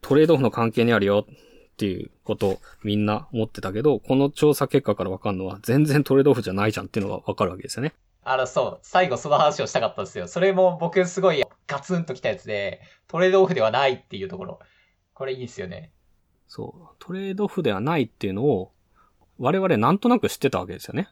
[0.00, 1.34] トレードオフの関係にあるよっ
[1.76, 7.94] ていうことをみんな思ってたけど、この調査結果からわかるのは、全然トレードオフじゃないじゃんっていうのがわかるわけですよね。
[8.24, 8.78] あの、そう。
[8.82, 10.28] 最後その話をしたかったんですよ。
[10.28, 14.58] それも僕すごいガツンときたやつで、トレードオフではないっていうところ。
[15.14, 15.92] これいいですよね。
[16.48, 16.96] そう。
[16.98, 18.72] トレードオフではないっていうのを、
[19.38, 21.08] 我々なんとなく知ってたわけですよね。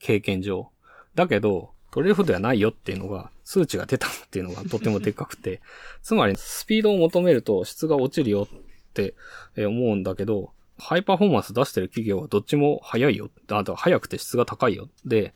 [0.00, 0.70] 経験上。
[1.14, 5.60] だけど、トレードオフではないよっていうのが、数値が出たっていうのがとてもでかくて、
[6.02, 9.14] つまりスピードを求めると質が落ちるよって
[9.56, 13.30] 思うんだけど、ハイパフォーマンス出してる企業はどっちも早いよ。
[13.48, 14.88] あと、早くて質が高いよ。
[15.04, 15.34] で、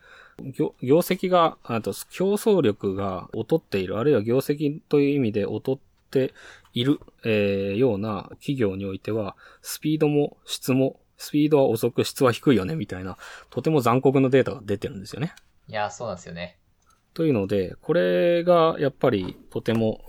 [0.56, 5.78] 業業績が、あと、競争力が劣っている、あるいは業績という意味で劣っ
[6.10, 6.32] て
[6.72, 13.16] いる、えー、ような企業においては、スピードも質も、スピードは遅く質は低いよね、みたいな、
[13.50, 15.34] とても残酷なデータが出てるんですよね。
[15.68, 16.58] いや、そうなんですよね。
[17.14, 20.02] というので、これがやっぱりとても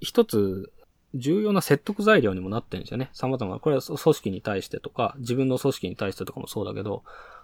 [0.00, 0.72] 一つ
[1.14, 3.10] 重要な説得材料にもなってるんですよね。
[3.12, 3.60] 様々な。
[3.60, 7.02] これは組織に対してとか、自分の組織に対してとかもそうだけど、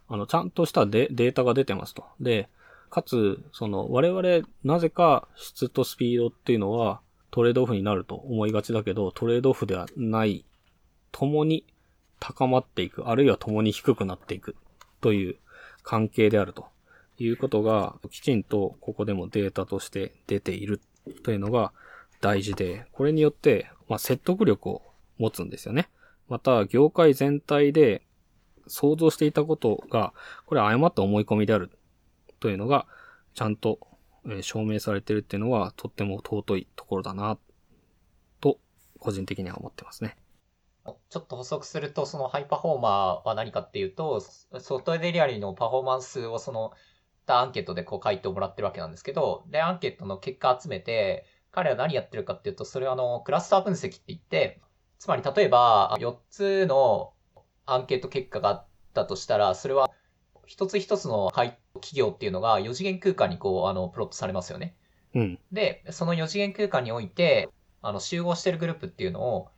[0.08, 2.04] あの、ちゃんとしたデータが出てますと。
[2.20, 2.48] で、
[2.90, 7.00] かつ、その、我々、なぜか質とスピードっていうのは
[7.32, 10.44] トレードオフになると思いがちだけど、トレードオフではない、
[11.12, 11.64] 共に
[12.20, 14.54] 高まっていく、あるいは共に低くなっていく
[15.00, 15.36] という
[15.82, 16.66] 関係であると
[17.18, 20.80] いうことが、きちんとここでもデータとして出ている
[21.22, 21.72] というのが
[22.20, 24.82] 大事で、これによって、まあ、説得力を
[25.16, 25.88] 持つんですよね。
[26.28, 28.02] また、業界全体で
[28.66, 30.12] 想像していたことが、
[30.44, 31.70] これ誤った思い込みである
[32.40, 32.86] というのが、
[33.34, 33.78] ちゃんと
[34.42, 37.38] 証明されてるっていうのは、とっても尊いところだな、
[38.40, 38.58] と、
[38.98, 40.16] 個人的には思ってますね。
[41.10, 46.72] ちょっと補足すると、そのハイパフォーマーは何かっていうと、ソフトウェアデリアリーのパフォーマンスをその、
[47.26, 54.60] アンケートでこう回答もらってるわけなんですけど、で、アンケートの結果集めて、彼は何やってるかっていうと、それはあの、クラスター分析って言って、
[54.98, 57.12] つまり例えば、4つの
[57.66, 59.90] アンケート結果があったとしたら、それは
[60.46, 61.54] 一つ一つの企
[61.94, 64.76] 業っていうのが4次元空間にこう、あの、プロットされますよね。
[65.14, 65.38] うん。
[65.52, 67.48] で、その4次元空間において、
[67.80, 69.48] あの、集合してるグループっていうのを、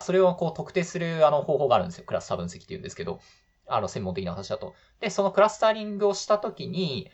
[0.00, 2.04] それをこう特定するあの方法があるんですよ。
[2.04, 3.20] クラスター分析っていうんですけど、
[3.68, 4.74] あの、専門的な話だと。
[5.00, 7.10] で、そのクラスターリングをしたときに、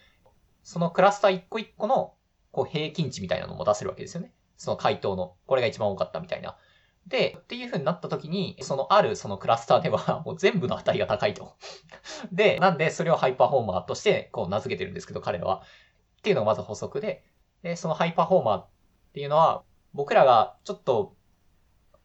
[0.63, 2.15] そのクラスター一個一個の
[2.51, 4.33] こう平均値みたいなのも出せるわけですよね。
[4.57, 5.37] その回答の。
[5.47, 6.57] これが一番多かったみたいな。
[7.09, 11.55] で、っていう風になった時に、そのあるそのクラスターでは もう全部の値が高いと。
[12.31, 15.63] で、なんでそれをハイパフォーマーとしてこう名付けてるんですけど、彼らは。
[16.19, 17.25] っていうのがまず補足で、
[17.63, 18.67] で、そのハイパフォーマーっ
[19.15, 19.63] ていうのは、
[19.95, 21.17] 僕らがちょっと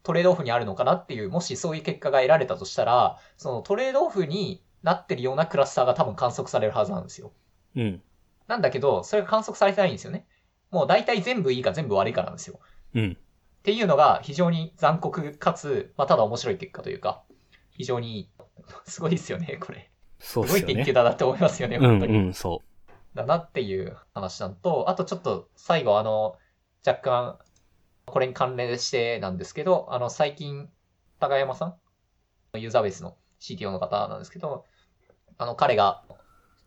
[0.04, 7.32] トレードオフにあるのかなっていう、もしそういう結果が得られたとしたら、そのトレードオフになってるようなクラスターが多分観測されるはずなんですよ。
[7.76, 8.02] うん。
[8.48, 10.28] なんだけど、それが観測されてないんですよね。
[10.72, 12.60] もう大体全部いいか全部悪いかなんですよ。
[12.96, 13.18] うん。
[13.64, 17.24] っていうのが非常に残酷かつ、まあ、ただ面白い結果というか、
[17.72, 18.30] 非常に、
[18.86, 19.90] すごいですよね、これ。
[20.20, 20.94] そうですよねすごい研究。
[20.94, 22.12] だなって思いますよね、う本当に。
[22.12, 22.62] んうん、そ
[23.16, 26.36] だなっていう話なんと、あとちょっと最後あの、
[26.86, 27.40] 若干、
[28.06, 30.70] これに関連してなんですけど、あの、最近、
[31.22, 31.78] 高山さ
[32.58, 34.66] んユーザーベースの CTO の方なんですけど、
[35.38, 36.04] あの、彼が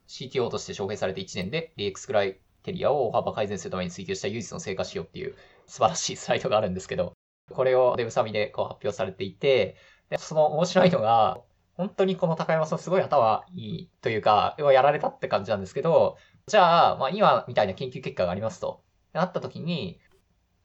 [0.08, 5.34] CTO として招聘されて1年で DX クライテリアを大幅改善するために追求した唯一の成果しようっていう
[5.66, 7.12] 素晴らしいスライドがあるんですけど、
[7.52, 9.76] これをデブサミでこう発表されていて、
[10.10, 11.38] でその面白いのが、
[11.74, 18.84] 本当にこの高山さんすごい頭いいというか、やられたって感じなんですけど、じゃあ、まあ今みたいな研究結果がありますと。
[19.12, 19.98] なった時に、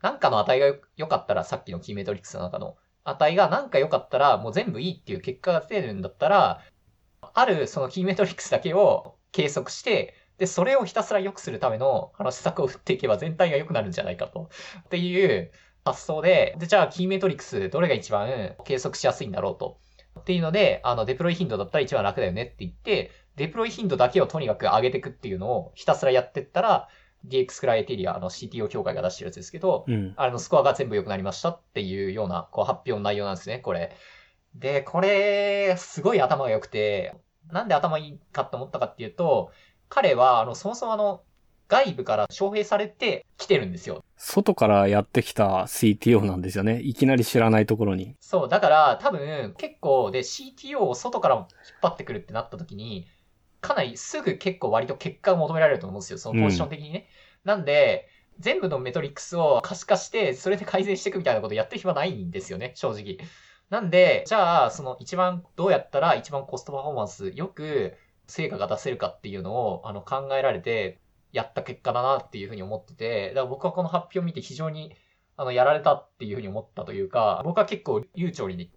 [0.02, 6.62] なんかの値が良かったら、さっきのキーメトリックスの中の値がなんか良かったら、もう全部いいっていう結果が出てるんだったら、
[7.34, 14.50] あるそのキーメトリックスだけを計測して、で、それをひたすら良くするための、あの、施策を振っていけば全体が良くなるんじゃないかと。
[14.80, 15.52] っていう
[15.86, 19.78] 発想で、で、じゃあ、キーメトリックス、どれが一番計測しやすいんだろうと。
[20.20, 26.90] っていうので、あの、デプロイ頻度だったら一番楽だよねって言って、デプロイ頻度だけをとにかく上げていくっていうのをひたすらやってったら、
[27.28, 29.92] DX クライテリア、あの CTO 協会が出してるやつですけど、う。
[29.92, 30.14] うん。
[30.18, 33.96] あのスコアが全部良くなりましたっていうようなこう発表の内容なんですね、これ。
[34.56, 37.14] で、これ、すごい頭が良くて、
[37.52, 39.52] なんで頭いいかって思ったかっていうと、
[39.92, 41.22] 彼は、あの、そもそもあの、
[41.68, 44.04] 外部から招聘されて来てるんですよ。
[44.16, 46.80] 外からやってきた CTO なんですよね。
[46.82, 48.16] いきなり知らないところに。
[48.22, 51.46] そう、だから多分結構で CTO を外から引っ
[51.82, 53.08] 張ってくるってなった時に、
[53.60, 57.08] かなりすぐ結構割と結果を求められると思うんですよ、そのポジション的にね。
[57.44, 58.08] なんで、
[58.40, 63.18] 全部のメトリックスを可視化して、それで改善していくみたいなことやってる暇ないんですよね、正直。
[63.70, 67.98] なんで、じゃあ、その一番どうやったら一番コストパフォーマンスよく
[68.32, 71.00] 成果が出せるかっていうのをあの考えられて
[71.34, 74.96] やった結果だなっていうふうに思ってて、だから僕はこの発表を見て非常に
[75.36, 78.70] あのやられたっていうふうに思ったというか、僕は結構悠長にね、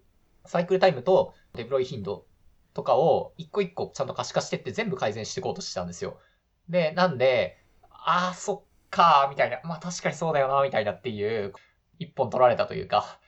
[0.45, 2.25] サイクルタイムとデプロイ頻度
[2.73, 6.19] とかを一個一個ちゃんと可視化してって全部改善していこうとしてたんですよ。
[6.67, 7.57] で、なんで、
[7.89, 9.61] ああ、そっかー、みたいな。
[9.63, 11.53] まあ確かにそうだよな、みたいなっていう、
[11.99, 13.19] 一本取られたというか、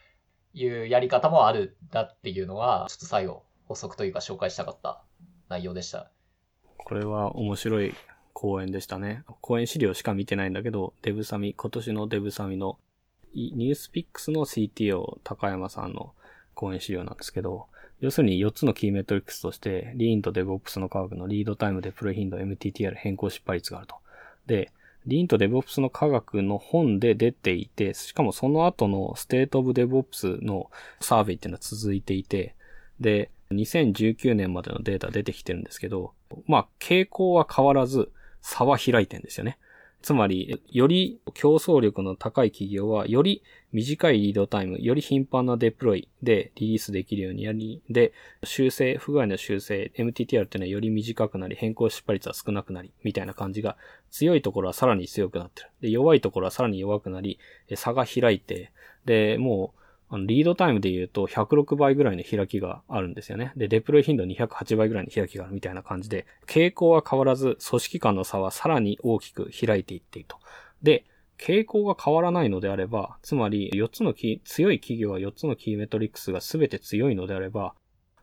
[0.54, 5.04] いうやり方もあるんだっていうのは、ちょっと最後、補足というか紹介したかった
[5.50, 6.12] 内容でした。
[6.88, 7.94] これは面白い
[8.32, 9.24] 講演でしたね。
[9.42, 12.80] 講演資料しか見てないんだけど、デブサミ、今年のデブサミの、
[13.34, 16.14] ニュースピックスの CTO 高山さんの
[16.56, 17.66] 講演資料なんですけど、
[18.00, 23.96] 要するに4つのキーメトリックスとして、リーンと DevOps の科学のリードタイム、デプロイ頻度、MTTR 変更失敗率があると。
[24.46, 24.72] で、
[25.06, 30.72] リーンと DevOps の科学の本で出ていて、しかもその後の State of DevOps の
[31.02, 32.56] サーベイっていうのは続いていて、
[33.02, 36.14] で、2019年までのデータ出てきてるんですけど、
[36.48, 39.58] まあ、傾向は変わらず差は開いてるんですよね。
[40.02, 43.44] つまり、より競争力の高い企業は、より
[43.74, 53.76] 短いリードタイム、より頻繁なデプロイでリリースできるようにやり、で、修正、不具合の修正、MTTR っていうのはより短くなり、変更失敗率は少なくなり、みたいな感じが、
[54.12, 55.70] 強いところはさらに強くなってる。
[55.82, 57.40] で、弱いところはさらに弱くなり、
[57.76, 58.72] 差が開いて、
[59.06, 59.80] で、もう、
[60.10, 63.52] あの、リードタイムで言うと106倍ぐらいの開きがあるんですよね。
[63.56, 70.38] で、デプロイ頻度208倍ぐらいの開きがあるみたいな感じで、傾向は変わらず、組織間の差はさらに大きく開いていっていると。
[70.82, 71.06] で、
[71.38, 77.74] 傾向が変わらないのであれば、つまり4つのキー、強い企業は4つのキーメトリックスが全て強いのであれば、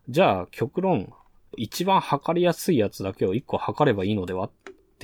[0.09, 1.13] じゃあ極論、
[1.57, 4.51] 一番測りやすいやつだけを1個測ればいいのではっ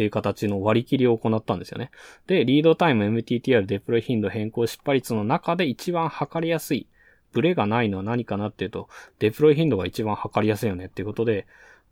[0.00, 1.90] ていう形の割り切りを行ったんですよね。
[2.26, 6.86] で、リードタイム、MTTR、デプロイ頻度、変更失敗率の中で一番測りやすい、
[7.32, 11.46] ブレがないのは何かなっていうと、デプロイ頻度が一番測りやすいよねっていうことで、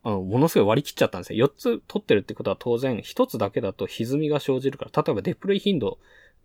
[0.04, 1.48] あの、ものすごい割り切っちゃったんですよ。
[1.48, 5.98] 4つ取ってるってことは当然、1つだけだと歪みが生じるから、例えばデプロイ頻度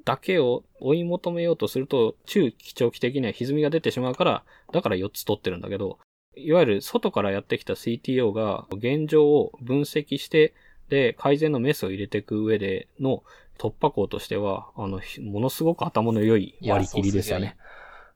[0.03, 5.97] だけを追い求めようとすると、中期長期的には歪みが出てしまうから、だから4つ取ってるんだけど、
[6.35, 10.53] いわゆる外からやってきた CTO が現状を分析して、
[10.89, 13.23] で、改善のメスを入れていく上での
[13.57, 17.57] 突破口としては、あの、ものすごく頭の良い割り切りですよね。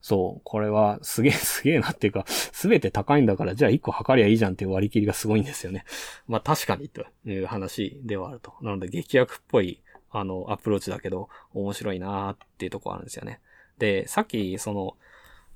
[0.01, 5.85] そう、これはすげえ すげえなっていうか、すべて高いんだから、じゃあ1個測りゃいいじゃんっていう割り切りがすごいんですよね。
[6.27, 8.53] まあ確かにという話ではあると。
[8.61, 13.39] なので劇薬っぽい、あの、アプローチだけど、面白いなーっていうところあるんですよね。
[13.79, 14.95] で、さっき、その、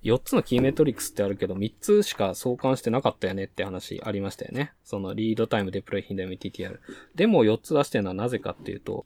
[0.04, 4.74] 4つの key metrics ってあるけど、3つしか相関してなかったよねって話ありましたよね。
[4.84, 6.80] そのリードタイム、デプロイ頻度、MTTR。
[7.16, 9.06] でも4つ出してるのはなぜかっていうと、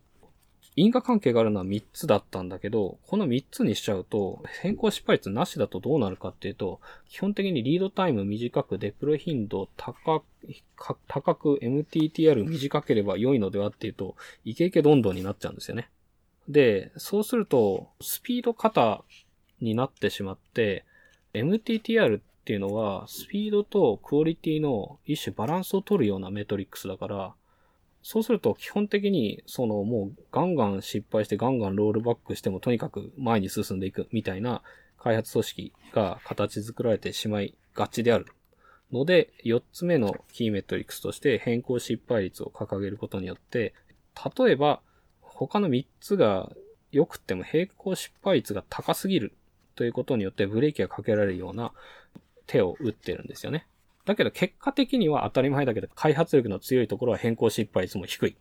[0.78, 10.26] 因果関係があるのは3つだったんだけど、この3つにしちゃうと、変更失敗率なしだとどうなるかっていうと、基本的にリードタイム短く、デプロイ頻度高く、
[11.08, 15.90] 高く MTTR 短ければ良いのではっていうと、イケイケどんどんになっちゃうんですよね。
[16.50, 19.04] で、そうすると、スピード型
[19.62, 20.86] になってしまって、
[21.34, 27.34] MTTR っていうのは、スピードとクオリティの一種バランスを取るようなメトリックスだから、
[28.04, 34.62] そうすると基本的に、そのもうガンガン失敗してガンガンロールバックしてもとにかく前に進んでいくみたいな
[35.00, 38.28] 開発組織が形作られてしまいがちである。
[38.92, 43.74] ので、4つ目のキーメトリックスとして変更失敗率を掲げることによって、
[44.38, 44.82] 例えば
[45.22, 46.52] 他の3つが
[46.92, 49.34] 良くても変更失敗率が高すぎる
[49.76, 51.72] ということによってブレーキがかけられるような
[52.48, 53.68] 手を打ってるんですよね。
[54.06, 58.36] だけど結果的には当たり前だけど、開発力の強いところは変更失敗率も低い。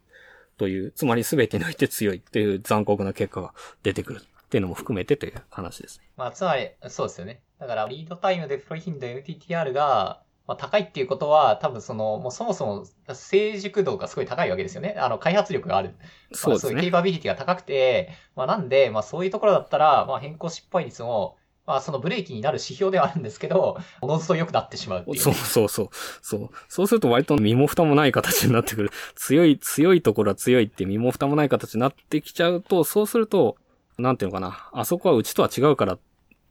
[0.57, 6.09] という、つまり全てにおいて強いっていう残酷な結果が出てくるっていうのも含めてという話ですね。
[6.17, 7.41] まあ、つまり、そうですよね。
[7.59, 14.95] だから、リードタイム、デプロイ頻度、MTTR が、まあ、高いっていうことは、多分その、もうそもそも成熟度がすごい高いわけですよね。
[14.99, 15.95] あの、開発力がある。
[16.33, 16.69] そうですね。
[16.69, 25.19] まあ、そういうケイパビリティが高くて、まあ、なんで、まあ、そういうところだったら、まあ、変更失敗率も、まあ、そのブレーキになる指標ではあるんですけど、おのずと良くなってしまうっていう。
[25.19, 25.89] そうそうそう。
[26.21, 26.51] そう。
[26.69, 28.91] そうすると割と身も蓋もない形になってくる。
[29.15, 33.57] 強い、強いところは強いって身も蓋もない形になってきちゃうと、そうすると、
[33.97, 34.69] なんていうのかな。
[34.73, 35.99] あそこはうちとは違うからっ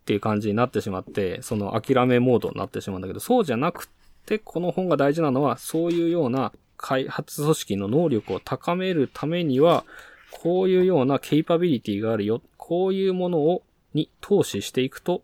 [0.03, 3.87] っていう感じになってしまって、その諦めモードになってしまうんだけど、そうじゃなく
[4.25, 9.85] て、この本が大事なのは、そういうような開発組織の能力を高めるためには、
[10.29, 12.41] こういうようなケイパビリティがあるよ。
[12.57, 13.63] こういうものを
[13.93, 15.23] に投資していくと、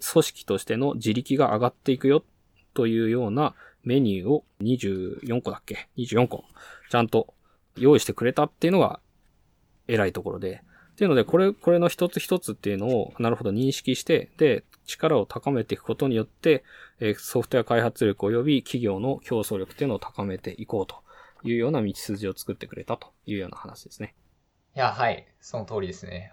[0.00, 2.24] 組織としての自力が上がっていくよ
[2.72, 6.44] というようなメニューを24個だっけ ?24 個。
[6.90, 7.34] ちゃんと
[7.76, 9.00] 用意してくれたっていうのが
[9.88, 10.62] 偉いところで。
[10.96, 16.64] っていうので、これ、これの一つ一つっていうのを、なるほど認識して、で、力を高めていくことによって、
[17.00, 20.96] えソフトウェア開発力及び企業の競争力っていうのを高めていこうと
[21.42, 24.14] いうような道筋を作ってくれたというような話ですね。
[24.74, 25.26] いや、はい。
[25.38, 26.32] その通りですね。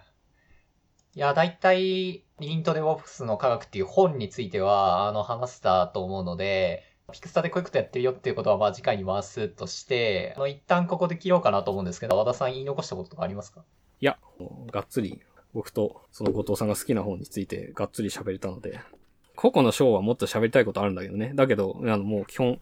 [1.16, 13.66] いや、だいたい、リントデボプスの科学っていう本については、あの、話したと思うので、ピクスタでこういうことやってるよっていうことは、まあ次回に回すとして、あの、一旦ここで切ろうかなと思うんですけど、和田さん言い残したこととかありますか？
[14.04, 14.18] いや、
[14.70, 15.22] がっつり、
[15.54, 18.82] 僕とその後藤さんが好きな本についてがっつり喋れたので、
[19.38, 21.32] 個々の章はもっと喋りたいことあるんだけどね。
[21.36, 22.60] だけど、あの、もう基本、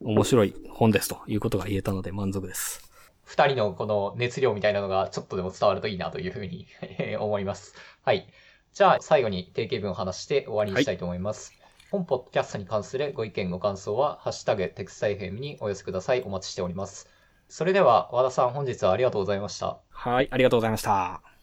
[0.00, 2.88] 面白い本ですということが言えたので満足です。
[3.24, 6.68] 二人のこの熱量みたいなのがちょっとでも伝わるといいなというふうに
[7.18, 7.74] 思います。
[8.04, 8.28] はい。
[8.72, 11.52] じゃあ最後に定型文を話して終わりにしたいと思います。
[11.60, 16.22] はい、本ポッドキャストに関するご意見ご感想は、ハッシュタグテクスタイフェムにお寄せください。
[16.22, 17.13] お待ちしております。
[17.48, 19.80] それでは和田さん本日はありがとうございました。
[19.90, 21.33] はい、ありがとうございました。